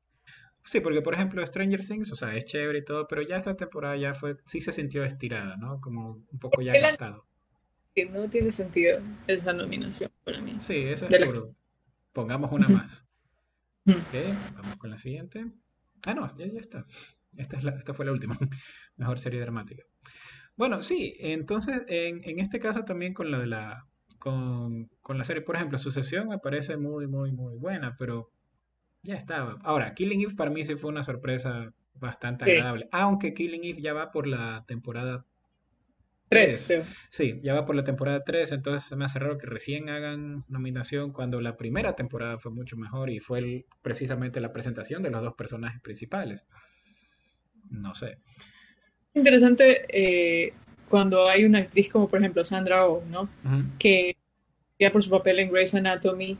Sí, 0.68 0.82
porque 0.82 1.02
por 1.02 1.14
ejemplo 1.14 1.46
Stranger 1.48 1.82
Things, 1.82 2.12
o 2.12 2.18
sea, 2.18 2.36
es 2.36 2.44
chévere 2.44 2.80
y 2.80 2.84
todo, 2.84 3.08
pero 3.08 3.22
ya 3.22 3.38
esta 3.38 3.56
temporada 3.56 3.96
ya 3.96 4.14
fue, 4.14 4.36
sí 4.46 4.60
se 4.60 4.74
sintió 4.74 5.06
estirada, 5.06 5.56
¿no? 5.56 5.80
Como 5.80 6.26
un 6.30 6.40
poco 6.40 6.62
ya 6.62 6.74
gastado. 6.74 7.26
No 8.12 8.30
tiene 8.30 8.52
sentido 8.52 9.00
esa 9.28 9.54
nominación 9.54 10.12
para 10.26 10.42
mí. 10.42 10.58
Sí, 10.60 10.76
eso 10.76 11.08
es 11.08 11.16
seguro. 11.16 11.56
Pongamos 12.12 12.52
una 12.52 12.68
más. 12.68 13.04
ok, 13.88 14.56
vamos 14.56 14.76
con 14.76 14.90
la 14.90 14.98
siguiente. 14.98 15.46
Ah, 16.06 16.14
no, 16.14 16.28
ya, 16.36 16.46
ya 16.48 16.60
está. 16.60 16.86
Esta, 17.38 17.58
es 17.58 17.64
la, 17.64 17.72
esta 17.72 17.94
fue 17.94 18.06
la 18.06 18.12
última. 18.12 18.38
Mejor 18.98 19.20
serie 19.20 19.40
dramática. 19.40 19.84
Bueno, 20.58 20.82
sí, 20.82 21.16
entonces 21.20 21.84
en, 21.88 22.22
en 22.26 22.40
este 22.40 22.60
caso 22.60 22.84
también 22.84 23.14
con 23.14 23.32
la 23.32 23.40
de 23.40 23.48
la 23.48 23.88
con, 24.20 24.90
con 25.02 25.18
la 25.18 25.24
serie, 25.24 25.44
por 25.44 25.56
ejemplo, 25.56 25.78
Sucesión 25.78 26.28
me 26.28 26.40
parece 26.40 26.76
muy, 26.76 27.08
muy, 27.08 27.32
muy 27.32 27.56
buena, 27.56 27.96
pero 27.98 28.32
ya 29.04 29.16
estaba. 29.16 29.58
Ahora, 29.64 29.94
Killing 29.94 30.22
Eve 30.22 30.36
para 30.36 30.52
mí 30.52 30.66
sí 30.66 30.76
fue 30.76 30.90
una 30.90 31.04
sorpresa 31.04 31.74
bastante 31.96 32.46
agradable. 32.46 32.88
Aunque 32.92 33.34
Killing 33.34 33.64
Eve 33.64 33.82
ya 33.82 33.94
va 33.94 34.12
por 34.12 34.28
la 34.28 34.64
temporada 34.68 35.26
Tres, 36.30 36.66
creo. 36.68 36.84
Sí, 37.10 37.40
ya 37.42 37.54
va 37.54 37.66
por 37.66 37.76
la 37.76 37.86
temporada 37.86 38.22
3, 38.26 38.52
entonces 38.52 38.88
se 38.90 38.96
me 38.98 39.06
hace 39.06 39.18
raro 39.20 39.38
que 39.38 39.48
recién 39.48 39.90
hagan 39.90 40.44
nominación 40.50 41.14
cuando 41.14 41.40
la 41.40 41.56
primera 41.56 41.96
temporada 41.96 42.38
fue 42.38 42.52
mucho 42.52 42.76
mejor 42.76 43.10
y 43.10 43.20
fue 43.20 43.66
precisamente 43.82 44.42
la 44.42 44.52
presentación 44.52 45.04
de 45.04 45.10
los 45.10 45.22
dos 45.22 45.36
personajes 45.36 45.80
principales. 45.82 46.46
No 47.70 47.96
sé. 47.96 48.18
Interesante 49.14 49.86
eh, 49.90 50.54
cuando 50.90 51.30
hay 51.30 51.46
una 51.46 51.60
actriz 51.60 51.90
como 51.90 52.10
por 52.10 52.20
ejemplo 52.20 52.44
Sandra 52.44 52.86
Oh, 52.86 53.04
¿no? 53.10 53.30
Que 53.80 54.18
ya 54.78 54.92
por 54.92 55.02
su 55.02 55.10
papel 55.10 55.40
en 55.40 55.50
Grey's 55.50 55.76
Anatomy 55.76 56.38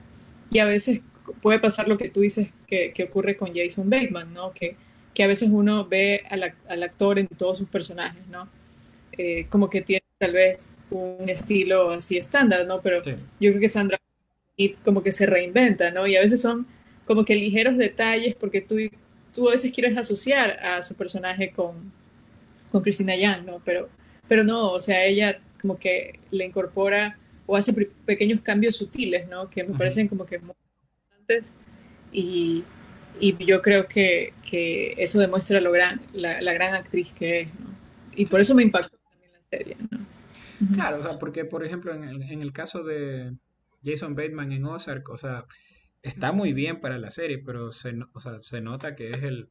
y 0.52 0.60
a 0.60 0.66
veces 0.66 1.04
puede 1.42 1.60
pasar 1.60 1.88
lo 1.88 1.98
que 1.98 2.10
tú 2.10 2.22
dices 2.22 2.54
que, 2.68 2.94
ocurre 3.08 3.38
con 3.38 3.54
Jason 3.54 3.90
Bateman, 3.90 4.34
¿no? 4.34 4.54
Que, 4.54 4.76
que 5.14 5.24
a 5.24 5.28
veces 5.28 5.50
uno 5.52 5.86
ve 5.86 6.24
al, 6.30 6.54
al 6.70 6.84
actor 6.84 7.20
en 7.20 7.28
todos 7.28 7.58
sus 7.58 7.70
personajes, 7.70 8.26
¿no? 8.28 8.50
Eh, 9.18 9.48
como 9.50 9.70
que 9.70 9.82
tiene 9.82 10.04
tal 10.20 10.34
vez 10.34 10.78
un 10.92 11.28
estilo 11.28 11.90
así 11.90 12.18
estándar, 12.18 12.66
¿no? 12.68 12.82
Pero 12.82 13.02
yo 13.04 13.50
creo 13.52 13.60
que 13.60 13.70
Sandra 13.70 13.98
como 14.84 15.04
que 15.04 15.12
se 15.12 15.26
reinventa, 15.26 15.92
¿no? 15.92 16.08
Y 16.08 16.16
a 16.16 16.22
veces 16.22 16.42
son 16.42 16.68
como 17.06 17.26
que 17.26 17.36
ligeros 17.36 17.78
detalles 17.78 18.36
porque 18.36 18.62
tú, 18.62 18.76
tú 19.34 19.48
a 19.48 19.52
veces 19.52 19.72
quieres 19.72 19.96
asociar 19.98 20.60
a 20.64 20.82
su 20.82 20.96
personaje 20.96 21.52
con, 21.52 21.92
con 22.72 22.82
Christina 22.82 23.16
Yang, 23.16 23.46
¿no? 23.46 23.62
Pero, 23.64 23.90
pero 24.28 24.44
no, 24.44 24.72
o 24.72 24.82
sea, 24.82 25.06
ella 25.06 25.40
como 25.62 25.78
que 25.78 26.20
le 26.32 26.46
incorpora 26.46 27.18
o 27.46 27.56
hace 27.56 27.74
pequeños 28.06 28.42
cambios 28.42 28.76
sutiles, 28.76 29.28
¿no? 29.28 29.50
Que 29.50 29.64
me 29.64 29.78
parecen 29.78 30.08
como 30.08 30.26
que 30.26 30.40
muy 30.40 30.56
y, 32.12 32.64
y 33.20 33.46
yo 33.46 33.62
creo 33.62 33.88
que, 33.88 34.34
que, 34.50 34.94
eso 34.98 35.20
demuestra 35.20 35.62
lo 35.62 35.72
gran, 35.72 36.02
la, 36.14 36.42
la 36.42 36.54
gran 36.54 36.74
actriz 36.74 37.14
que 37.14 37.42
es, 37.42 37.60
¿no? 37.60 37.76
Y 38.16 38.26
por 38.26 38.40
eso 38.40 38.56
me 38.56 38.64
impactó 38.64 38.98
serie, 39.42 39.78
¿no? 39.92 40.00
Claro, 40.74 41.00
o 41.00 41.08
sea, 41.08 41.20
porque 41.20 41.46
por 41.46 41.64
ejemplo 41.64 41.94
en 41.94 42.04
el, 42.04 42.24
en 42.24 42.42
el 42.42 42.52
caso 42.52 42.84
de 42.84 43.32
Jason 43.84 44.16
Bateman 44.16 44.52
en 44.52 44.66
Ozark, 44.66 45.08
o 45.10 45.18
sea, 45.18 45.46
está 46.02 46.32
muy 46.32 46.54
bien 46.54 46.80
para 46.80 46.98
la 46.98 47.12
serie, 47.12 47.40
pero 47.46 47.72
se, 47.72 47.94
o 48.14 48.20
sea, 48.20 48.40
se 48.40 48.62
nota 48.62 48.96
que 48.96 49.12
es 49.12 49.24
el, 49.24 49.50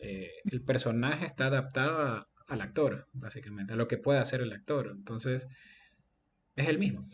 eh, 0.00 0.30
el 0.50 0.62
personaje 0.62 1.26
está 1.26 1.46
adaptado 1.46 2.26
al 2.48 2.60
actor, 2.60 3.06
básicamente, 3.12 3.74
a 3.74 3.76
lo 3.76 3.88
que 3.88 3.98
puede 3.98 4.18
hacer 4.18 4.40
el 4.40 4.52
actor. 4.52 4.92
Entonces, 4.96 5.48
es 6.54 6.68
el 6.68 6.78
mismo. 6.78 7.08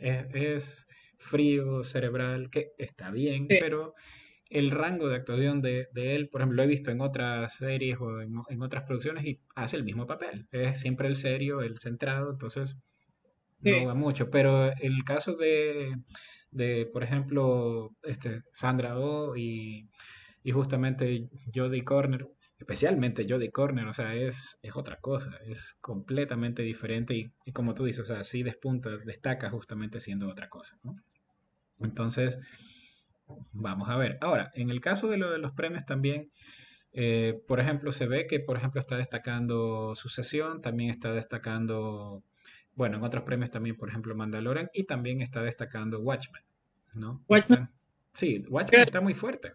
Es, 0.00 0.26
es 0.34 0.88
frío, 1.18 1.84
cerebral, 1.84 2.50
que 2.50 2.72
está 2.78 3.10
bien, 3.10 3.46
pero 3.48 3.94
el 4.50 4.70
rango 4.70 5.08
de 5.08 5.16
actuación 5.16 5.60
de, 5.60 5.88
él, 5.94 6.28
por 6.28 6.40
ejemplo, 6.40 6.56
lo 6.56 6.62
he 6.62 6.66
visto 6.66 6.90
en 6.90 7.00
otras 7.00 7.56
series 7.56 7.98
o 8.00 8.20
en, 8.20 8.62
otras 8.62 8.84
producciones 8.84 9.24
y 9.24 9.40
hace 9.54 9.76
el 9.76 9.84
mismo 9.84 10.06
papel. 10.06 10.46
Es 10.52 10.80
siempre 10.80 11.08
el 11.08 11.16
serio, 11.16 11.60
el 11.60 11.78
centrado, 11.78 12.30
entonces 12.30 12.76
no 13.60 13.86
va 13.86 13.94
mucho. 13.94 14.30
Pero 14.30 14.72
el 14.72 15.04
caso 15.04 15.36
de, 15.36 15.96
por 16.92 17.02
ejemplo, 17.02 17.94
este, 18.02 18.42
Sandra 18.52 18.98
Oh 18.98 19.36
y, 19.36 19.88
justamente 20.50 21.28
Jodie 21.54 21.84
Corner, 21.84 22.26
especialmente 22.58 23.26
Jodie 23.28 23.50
Corner, 23.50 23.86
o 23.86 23.92
sea, 23.92 24.14
es, 24.14 24.58
es 24.62 24.72
otra 24.74 24.96
cosa, 25.00 25.38
es 25.46 25.76
completamente 25.80 26.62
diferente 26.62 27.14
y, 27.14 27.32
y, 27.44 27.52
como 27.52 27.74
tú 27.74 27.84
dices, 27.84 28.02
o 28.02 28.04
sea, 28.04 28.24
sí 28.24 28.42
despunta, 28.42 28.90
destaca 28.98 29.50
justamente 29.50 30.00
siendo 30.00 30.28
otra 30.28 30.48
cosa, 30.48 30.78
¿no? 30.82 30.96
Entonces, 31.80 32.38
Vamos 33.52 33.88
a 33.88 33.96
ver. 33.96 34.18
Ahora, 34.20 34.50
en 34.54 34.70
el 34.70 34.80
caso 34.80 35.08
de 35.08 35.18
lo 35.18 35.30
de 35.30 35.38
los 35.38 35.52
premios 35.52 35.84
también, 35.84 36.30
eh, 36.92 37.42
por 37.46 37.60
ejemplo, 37.60 37.92
se 37.92 38.06
ve 38.06 38.26
que, 38.26 38.40
por 38.40 38.56
ejemplo, 38.56 38.80
está 38.80 38.96
destacando 38.96 39.94
Sucesión, 39.94 40.62
también 40.62 40.90
está 40.90 41.12
destacando, 41.12 42.22
bueno, 42.74 42.96
en 42.98 43.04
otros 43.04 43.24
premios 43.24 43.50
también, 43.50 43.76
por 43.76 43.88
ejemplo, 43.88 44.14
Mandalorian, 44.14 44.70
y 44.72 44.84
también 44.84 45.20
está 45.20 45.42
destacando 45.42 46.00
Watchmen, 46.00 46.42
¿no? 46.94 47.22
Watchmen. 47.28 47.68
sí, 48.12 48.44
Watchmen 48.48 48.82
está 48.82 49.00
muy 49.00 49.14
fuerte. 49.14 49.52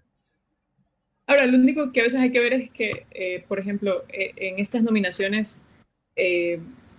Ahora, 1.28 1.46
lo 1.46 1.58
único 1.58 1.92
que 1.92 2.02
a 2.02 2.04
veces 2.04 2.20
hay 2.20 2.32
que 2.32 2.40
ver 2.40 2.54
es 2.54 2.70
que, 2.70 3.06
eh, 3.12 3.44
por 3.48 3.60
ejemplo, 3.60 4.04
eh, 4.10 4.34
en 4.38 4.60
estas 4.60 4.84
nominaciones, 4.84 5.66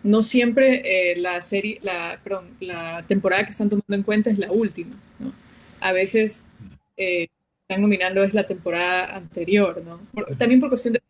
no 0.02 0.22
siempre 0.22 1.14
la 1.16 1.40
serie, 1.40 1.78
la, 1.82 2.20
perdón, 2.24 2.56
la 2.60 3.06
temporada 3.06 3.44
que 3.44 3.50
están 3.50 3.70
tomando 3.70 3.94
en 3.94 4.02
cuenta 4.02 4.28
es 4.28 4.38
la 4.38 4.50
última, 4.50 5.00
¿no? 5.20 5.32
A 5.80 5.92
veces 5.92 6.48
eh, 6.96 7.28
están 7.68 7.82
nominando 7.82 8.22
es 8.22 8.34
la 8.34 8.46
temporada 8.46 9.16
anterior, 9.16 9.82
¿no? 9.84 10.00
también 10.36 10.60
por 10.60 10.68
cuestión 10.68 10.94
de... 10.94 11.00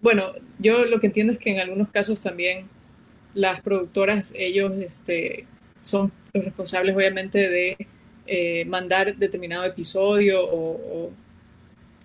Bueno, 0.00 0.32
yo 0.58 0.84
lo 0.86 1.00
que 1.00 1.06
entiendo 1.08 1.32
es 1.32 1.38
que 1.38 1.50
en 1.50 1.60
algunos 1.60 1.90
casos 1.90 2.22
también 2.22 2.68
las 3.34 3.60
productoras, 3.60 4.34
ellos 4.38 4.72
este, 4.80 5.46
son 5.80 6.12
los 6.32 6.44
responsables 6.44 6.94
obviamente 6.96 7.48
de 7.50 7.76
eh, 8.26 8.64
mandar 8.66 9.16
determinado 9.16 9.64
episodio 9.64 10.40
o, 10.42 11.10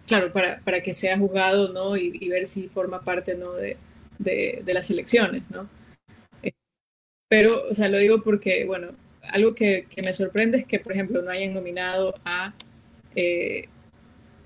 claro, 0.07 0.31
para, 0.31 0.59
para, 0.61 0.81
que 0.81 0.93
sea 0.93 1.17
juzgado, 1.17 1.73
¿no? 1.73 1.95
Y, 1.97 2.27
ver 2.29 2.45
si 2.45 2.69
forma 2.69 3.03
parte, 3.03 3.35
¿no? 3.35 3.53
De, 3.53 3.77
de, 4.19 4.61
de 4.63 4.73
las 4.73 4.89
elecciones, 4.91 5.43
¿no? 5.49 5.69
Eh, 6.43 6.51
pero, 7.27 7.67
o 7.69 7.73
sea, 7.73 7.89
lo 7.89 7.97
digo 7.97 8.21
porque, 8.23 8.65
bueno, 8.65 8.89
algo 9.31 9.53
que, 9.53 9.87
que, 9.89 10.01
me 10.03 10.13
sorprende 10.13 10.57
es 10.57 10.65
que, 10.65 10.79
por 10.79 10.93
ejemplo, 10.93 11.21
no 11.21 11.31
hayan 11.31 11.53
nominado 11.53 12.15
a 12.25 12.53
eh, 13.15 13.67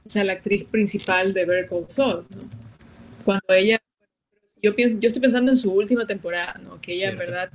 o 0.05 0.09
sea, 0.09 0.23
la 0.23 0.33
actriz 0.33 0.63
principal 0.63 1.33
de 1.33 1.45
Better 1.45 1.67
Call 1.67 1.85
Saul, 1.87 2.25
¿no? 2.35 2.49
Cuando 3.23 3.53
ella, 3.53 3.79
yo, 4.61 4.75
pienso, 4.75 4.97
yo 4.99 5.07
estoy 5.07 5.21
pensando 5.21 5.51
en 5.51 5.57
su 5.57 5.71
última 5.71 6.07
temporada, 6.07 6.59
¿no? 6.63 6.81
Que 6.81 6.93
ella 6.93 7.09
en 7.09 7.17
verdad 7.17 7.51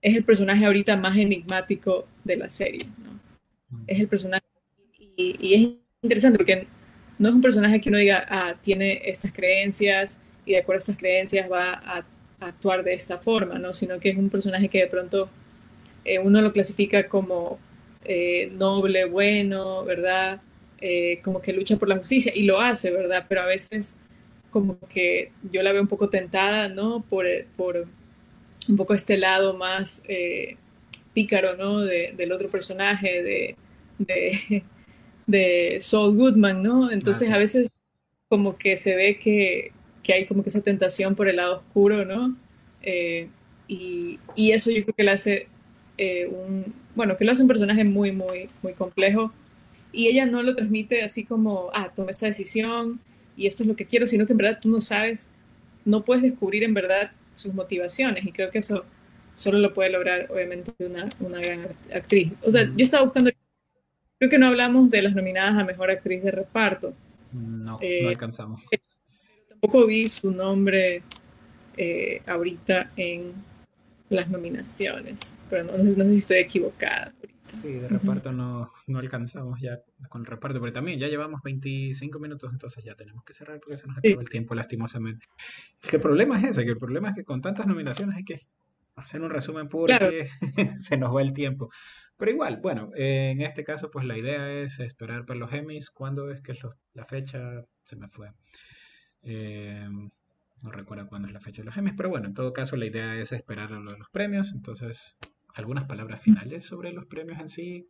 es 0.00 0.16
el 0.16 0.24
personaje 0.24 0.64
ahorita 0.64 0.96
más 0.96 1.16
enigmático 1.18 2.06
de 2.24 2.36
la 2.36 2.48
serie, 2.48 2.86
¿no? 2.98 3.20
Es 3.86 4.00
el 4.00 4.08
personaje, 4.08 4.46
y, 4.98 5.36
y, 5.40 5.54
es 5.54 5.70
interesante 6.00 6.38
porque 6.38 6.66
no 7.18 7.28
es 7.28 7.34
un 7.34 7.40
personaje 7.40 7.80
que 7.80 7.88
uno 7.88 7.98
diga, 7.98 8.26
ah, 8.28 8.54
tiene 8.60 9.00
estas 9.04 9.32
creencias 9.32 10.20
y 10.44 10.52
de 10.52 10.58
acuerdo 10.58 10.78
a 10.78 10.82
estas 10.82 10.96
creencias 10.98 11.50
va 11.50 11.72
a, 11.72 12.06
actuar 12.38 12.84
de 12.84 12.92
esta 12.92 13.18
forma, 13.18 13.58
¿no? 13.58 13.72
Sino 13.72 13.98
que 13.98 14.10
es 14.10 14.16
un 14.18 14.28
personaje 14.28 14.68
que 14.68 14.80
de 14.80 14.86
pronto 14.88 15.30
eh, 16.04 16.18
uno 16.18 16.42
lo 16.42 16.52
clasifica 16.52 17.08
como 17.08 17.58
eh, 18.04 18.50
noble, 18.52 19.06
bueno, 19.06 19.84
¿verdad? 19.84 20.42
Eh, 20.82 21.20
como 21.24 21.40
que 21.40 21.54
lucha 21.54 21.76
por 21.76 21.88
la 21.88 21.96
justicia 21.96 22.32
y 22.34 22.42
lo 22.42 22.60
hace, 22.60 22.92
¿verdad? 22.92 23.24
Pero 23.26 23.40
a 23.40 23.46
veces 23.46 23.96
como 24.50 24.78
que 24.88 25.32
yo 25.50 25.62
la 25.62 25.72
veo 25.72 25.80
un 25.80 25.88
poco 25.88 26.10
tentada, 26.10 26.68
¿no? 26.68 27.02
Por, 27.08 27.26
por 27.56 27.86
un 28.68 28.76
poco 28.76 28.92
este 28.92 29.16
lado 29.16 29.56
más 29.56 30.04
pícaro, 31.14 31.56
¿no? 31.56 31.80
del 31.80 32.30
otro 32.32 32.50
personaje, 32.50 33.22
de, 33.22 33.56
de, 33.98 34.62
de, 35.26 35.78
Saul 35.80 36.16
Goodman, 36.16 36.62
¿no? 36.62 36.90
Entonces 36.90 37.30
a 37.30 37.38
veces 37.38 37.70
como 38.28 38.56
que 38.56 38.76
se 38.76 38.96
ve 38.96 39.18
que, 39.18 39.72
que, 40.02 40.12
hay 40.12 40.26
como 40.26 40.42
que 40.42 40.48
esa 40.48 40.62
tentación 40.62 41.14
por 41.14 41.28
el 41.28 41.36
lado 41.36 41.58
oscuro, 41.58 42.04
¿no? 42.04 42.36
y, 43.68 44.20
y, 44.36 44.52
eso 44.52 44.70
yo 44.70 44.84
creo 44.84 44.94
que 44.94 45.02
le 45.02 45.10
hace 45.10 45.48
un, 46.30 46.72
bueno, 46.94 47.16
que 47.16 47.24
lo 47.24 47.32
hace 47.32 47.42
un 47.42 47.48
personaje 47.48 47.84
muy, 47.84 48.12
muy, 48.12 48.48
muy 48.62 48.72
complejo. 48.72 49.32
Y 49.92 50.08
ella 50.08 50.26
no 50.26 50.42
lo 50.42 50.56
transmite 50.56 51.02
así 51.02 51.24
como, 51.24 51.70
ah, 51.72 51.92
tomé 51.94 52.10
esta 52.10 52.26
decisión 52.26 53.00
y 53.36 53.46
esto 53.46 53.62
es 53.62 53.68
lo 53.68 53.76
que 53.76 53.86
quiero, 53.86 54.06
sino 54.06 54.26
que 54.26 54.32
en 54.32 54.38
verdad 54.38 54.58
tú 54.60 54.68
no 54.68 54.80
sabes, 54.80 55.32
no 55.84 56.04
puedes 56.04 56.22
descubrir 56.22 56.64
en 56.64 56.74
verdad 56.74 57.12
sus 57.32 57.54
motivaciones. 57.54 58.24
Y 58.24 58.32
creo 58.32 58.50
que 58.50 58.58
eso 58.58 58.84
solo 59.34 59.58
lo 59.58 59.72
puede 59.72 59.90
lograr, 59.90 60.30
obviamente, 60.30 60.72
una, 60.78 61.08
una 61.20 61.38
gran 61.40 61.68
actriz. 61.94 62.32
O 62.42 62.50
sea, 62.50 62.64
yo 62.64 62.82
estaba 62.82 63.04
buscando, 63.04 63.30
creo 64.18 64.30
que 64.30 64.38
no 64.38 64.46
hablamos 64.46 64.90
de 64.90 65.02
las 65.02 65.14
nominadas 65.14 65.56
a 65.56 65.64
Mejor 65.64 65.90
Actriz 65.90 66.22
de 66.22 66.30
Reparto. 66.30 66.94
No, 67.32 67.72
no 67.72 67.78
eh, 67.80 68.06
alcanzamos. 68.08 68.62
tampoco 69.48 69.86
vi 69.86 70.08
su 70.08 70.32
nombre 70.32 71.02
eh, 71.76 72.22
ahorita 72.26 72.92
en 72.96 73.32
las 74.08 74.28
nominaciones, 74.30 75.40
pero 75.50 75.64
no, 75.64 75.76
no 75.76 75.90
sé 75.90 76.10
si 76.10 76.16
estoy 76.16 76.38
equivocada. 76.38 77.12
Sí, 77.46 77.74
de 77.74 77.88
reparto 77.88 78.32
no, 78.32 78.72
no, 78.88 78.98
alcanzamos 78.98 79.60
ya 79.60 79.80
con 80.08 80.22
el 80.22 80.26
reparto, 80.26 80.60
pero 80.60 80.72
también 80.72 80.98
ya 80.98 81.06
llevamos 81.06 81.42
25 81.42 82.18
minutos, 82.18 82.52
entonces 82.52 82.82
ya 82.82 82.96
tenemos 82.96 83.22
que 83.24 83.34
cerrar 83.34 83.60
porque 83.60 83.78
se 83.78 83.86
nos 83.86 83.98
acabó 83.98 84.20
el 84.20 84.28
tiempo 84.28 84.54
lastimosamente. 84.54 85.26
El 85.92 86.00
problema 86.00 86.38
es 86.38 86.44
ese, 86.44 86.64
que 86.64 86.72
el 86.72 86.78
problema 86.78 87.10
es 87.10 87.14
que 87.14 87.24
con 87.24 87.40
tantas 87.40 87.66
nominaciones 87.66 88.16
hay 88.16 88.24
que 88.24 88.46
hacer 88.96 89.20
un 89.22 89.30
resumen 89.30 89.68
porque 89.68 90.30
se 90.78 90.96
nos 90.96 91.14
va 91.14 91.22
el 91.22 91.32
tiempo. 91.32 91.70
Pero 92.18 92.30
igual, 92.30 92.58
bueno, 92.58 92.90
en 92.94 93.42
este 93.42 93.62
caso 93.62 93.90
pues 93.90 94.06
la 94.06 94.16
idea 94.16 94.50
es 94.52 94.80
esperar 94.80 95.26
para 95.26 95.38
los 95.38 95.52
Emmys. 95.52 95.90
¿Cuándo 95.90 96.30
es 96.30 96.40
que 96.40 96.52
es 96.52 96.58
la 96.94 97.04
fecha? 97.04 97.64
Se 97.84 97.96
me 97.96 98.08
fue. 98.08 98.30
Eh, 99.22 99.86
no 100.62 100.70
recuerdo 100.70 101.06
cuándo 101.08 101.28
es 101.28 101.34
la 101.34 101.40
fecha 101.40 101.62
de 101.62 101.66
los 101.66 101.76
Emmys, 101.76 101.94
pero 101.96 102.08
bueno, 102.08 102.26
en 102.26 102.34
todo 102.34 102.52
caso 102.52 102.76
la 102.76 102.86
idea 102.86 103.16
es 103.16 103.32
esperar 103.32 103.72
a 103.72 103.80
lo 103.80 103.92
de 103.92 103.98
los 103.98 104.08
premios. 104.08 104.52
Entonces, 104.54 105.16
¿algunas 105.54 105.84
palabras 105.84 106.22
finales 106.22 106.64
sobre 106.64 106.92
los 106.92 107.04
premios 107.06 107.38
en 107.38 107.48
sí? 107.50 107.88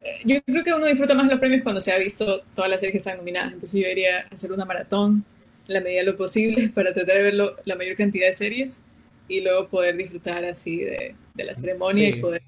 Eh, 0.00 0.20
yo 0.24 0.42
creo 0.42 0.64
que 0.64 0.72
uno 0.72 0.86
disfruta 0.86 1.14
más 1.14 1.28
los 1.28 1.38
premios 1.38 1.62
cuando 1.62 1.82
se 1.82 1.92
ha 1.92 1.98
visto 1.98 2.42
todas 2.54 2.70
las 2.70 2.80
series 2.80 2.92
que 2.92 2.98
están 2.98 3.18
nominadas. 3.18 3.52
Entonces 3.52 3.78
yo 3.78 3.86
iría 3.86 4.20
hacer 4.30 4.50
una 4.52 4.64
maratón 4.64 5.26
en 5.68 5.74
la 5.74 5.80
medida 5.82 6.00
de 6.00 6.06
lo 6.06 6.16
posible 6.16 6.70
para 6.74 6.94
tratar 6.94 7.16
de 7.16 7.22
ver 7.22 7.34
la 7.34 7.76
mayor 7.76 7.96
cantidad 7.96 8.26
de 8.26 8.32
series 8.32 8.82
y 9.28 9.42
luego 9.42 9.68
poder 9.68 9.96
disfrutar 9.96 10.44
así 10.44 10.78
de, 10.78 11.14
la 11.34 11.54
ceremonia 11.54 12.08
y 12.08 12.20
poder... 12.20 12.42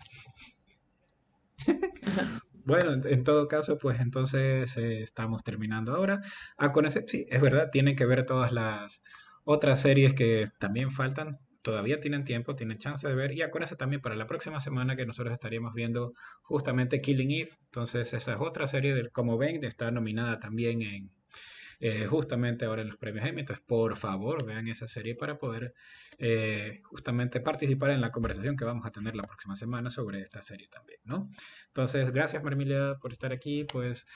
Bueno, 2.64 2.92
en, 2.92 3.24
todo 3.24 3.48
caso, 3.48 3.76
pues 3.76 3.98
entonces 4.00 4.76
eh, 4.76 5.02
estamos 5.02 5.42
terminando 5.42 5.94
ahora. 5.94 6.20
Ah, 6.56 6.70
con 6.72 6.86
ese, 6.86 7.04
sí, 7.08 7.26
es 7.28 7.40
verdad, 7.40 7.70
tienen 7.72 7.96
que 7.96 8.06
ver 8.06 8.24
todas 8.24 8.52
las 8.52 9.02
otras 9.44 9.80
series 9.80 10.14
que 10.14 10.46
también 10.60 10.92
faltan. 10.92 11.40
Todavía 11.62 12.00
tienen 12.00 12.24
tiempo, 12.24 12.54
tienen 12.54 12.78
chance 12.78 13.06
de 13.06 13.14
ver. 13.14 13.32
Y 13.32 13.42
acuérdense 13.42 13.76
también 13.76 14.00
para 14.00 14.14
la 14.16 14.26
próxima 14.26 14.60
semana 14.60 14.96
que 14.96 15.06
nosotros 15.06 15.32
estaríamos 15.32 15.74
viendo 15.74 16.14
justamente 16.42 17.00
Killing 17.00 17.32
Eve. 17.32 17.50
Entonces, 17.64 18.12
esa 18.12 18.34
es 18.34 18.40
otra 18.40 18.66
serie, 18.68 18.94
del, 18.94 19.10
como 19.10 19.38
ven, 19.38 19.62
está 19.64 19.90
nominada 19.90 20.38
también 20.38 20.82
en, 20.82 21.10
eh, 21.84 22.06
justamente 22.06 22.64
ahora 22.64 22.82
en 22.82 22.88
los 22.88 22.96
premios 22.96 23.26
Emmy. 23.26 23.40
Entonces, 23.40 23.64
por 23.66 23.96
favor, 23.96 24.46
vean 24.46 24.68
esa 24.68 24.86
serie 24.86 25.16
para 25.16 25.36
poder 25.36 25.74
eh, 26.16 26.80
justamente 26.84 27.40
participar 27.40 27.90
en 27.90 28.00
la 28.00 28.12
conversación 28.12 28.56
que 28.56 28.64
vamos 28.64 28.86
a 28.86 28.92
tener 28.92 29.16
la 29.16 29.24
próxima 29.24 29.56
semana 29.56 29.90
sobre 29.90 30.20
esta 30.20 30.42
serie 30.42 30.68
también, 30.68 31.00
¿no? 31.02 31.28
Entonces, 31.66 32.12
gracias 32.12 32.44
Marmilia 32.44 32.98
por 33.02 33.12
estar 33.12 33.32
aquí, 33.32 33.64
pues 33.64 34.06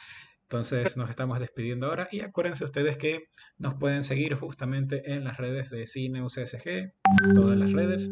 entonces 0.42 0.96
nos 0.96 1.10
estamos 1.10 1.40
despidiendo 1.40 1.88
ahora 1.88 2.06
y 2.12 2.20
acuérdense 2.20 2.64
ustedes 2.64 2.96
que 2.98 3.30
nos 3.58 3.74
pueden 3.74 4.04
seguir 4.04 4.36
justamente 4.36 5.12
en 5.12 5.24
las 5.24 5.36
redes 5.36 5.68
de 5.68 5.88
Cine 5.88 6.22
UCSG, 6.22 6.92
todas 7.34 7.58
las 7.58 7.72
redes. 7.72 8.08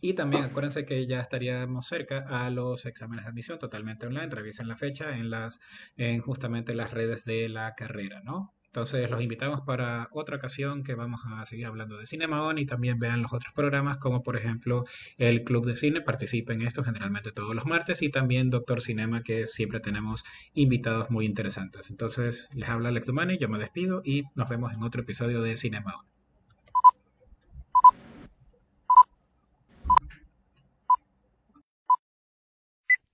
Y 0.00 0.14
también 0.14 0.42
acuérdense 0.42 0.84
que 0.84 1.06
ya 1.06 1.20
estaríamos 1.20 1.86
cerca 1.86 2.24
a 2.26 2.50
los 2.50 2.84
exámenes 2.84 3.26
de 3.26 3.30
admisión 3.30 3.60
totalmente 3.60 4.08
online. 4.08 4.26
Revisen 4.28 4.66
la 4.66 4.76
fecha 4.76 5.16
en 5.16 5.30
las 5.30 5.60
en 5.96 6.20
justamente 6.20 6.74
las 6.74 6.90
redes 6.90 7.24
de 7.24 7.48
la 7.48 7.76
carrera, 7.76 8.22
¿no? 8.24 8.55
Entonces 8.76 9.10
los 9.10 9.22
invitamos 9.22 9.62
para 9.62 10.10
otra 10.12 10.36
ocasión 10.36 10.84
que 10.84 10.94
vamos 10.94 11.22
a 11.24 11.46
seguir 11.46 11.64
hablando 11.64 11.96
de 11.96 12.04
Cinema 12.04 12.42
On 12.42 12.58
y 12.58 12.66
también 12.66 12.98
vean 12.98 13.22
los 13.22 13.32
otros 13.32 13.54
programas 13.54 13.96
como 13.96 14.22
por 14.22 14.36
ejemplo 14.36 14.84
el 15.16 15.44
Club 15.44 15.64
de 15.64 15.76
Cine, 15.76 16.02
participen 16.02 16.60
en 16.60 16.66
esto 16.68 16.84
generalmente 16.84 17.30
todos 17.30 17.54
los 17.54 17.64
martes 17.64 18.02
y 18.02 18.10
también 18.10 18.50
Doctor 18.50 18.82
Cinema 18.82 19.22
que 19.22 19.46
siempre 19.46 19.80
tenemos 19.80 20.24
invitados 20.52 21.10
muy 21.10 21.24
interesantes. 21.24 21.88
Entonces 21.88 22.50
les 22.52 22.68
habla 22.68 22.90
Alex 22.90 23.06
Dumani, 23.06 23.38
yo 23.38 23.48
me 23.48 23.58
despido 23.58 24.02
y 24.04 24.24
nos 24.34 24.46
vemos 24.50 24.74
en 24.74 24.82
otro 24.82 25.00
episodio 25.00 25.40
de 25.40 25.56
Cinema 25.56 25.94
On. 25.96 26.04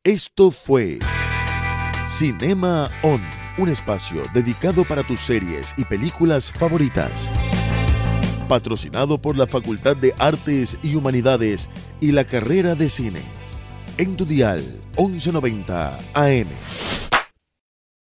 Esto 0.03 0.51
fue 0.51 0.99
Cinema 2.09 2.91
On 3.05 3.42
un 3.59 3.69
espacio 3.69 4.23
dedicado 4.33 4.85
para 4.85 5.03
tus 5.03 5.21
series 5.21 5.75
y 5.77 5.85
películas 5.85 6.51
favoritas. 6.51 7.31
Patrocinado 8.49 9.19
por 9.19 9.37
la 9.37 9.47
Facultad 9.47 9.97
de 9.97 10.15
Artes 10.19 10.79
y 10.83 10.95
Humanidades 10.95 11.71
y 12.01 12.13
la 12.13 12.25
carrera 12.25 12.75
de 12.75 12.91
cine. 12.91 13.23
En 13.99 14.17
tu 14.17 14.25
dial 14.25 14.65
1190 14.97 15.99
AM. 16.15 17.12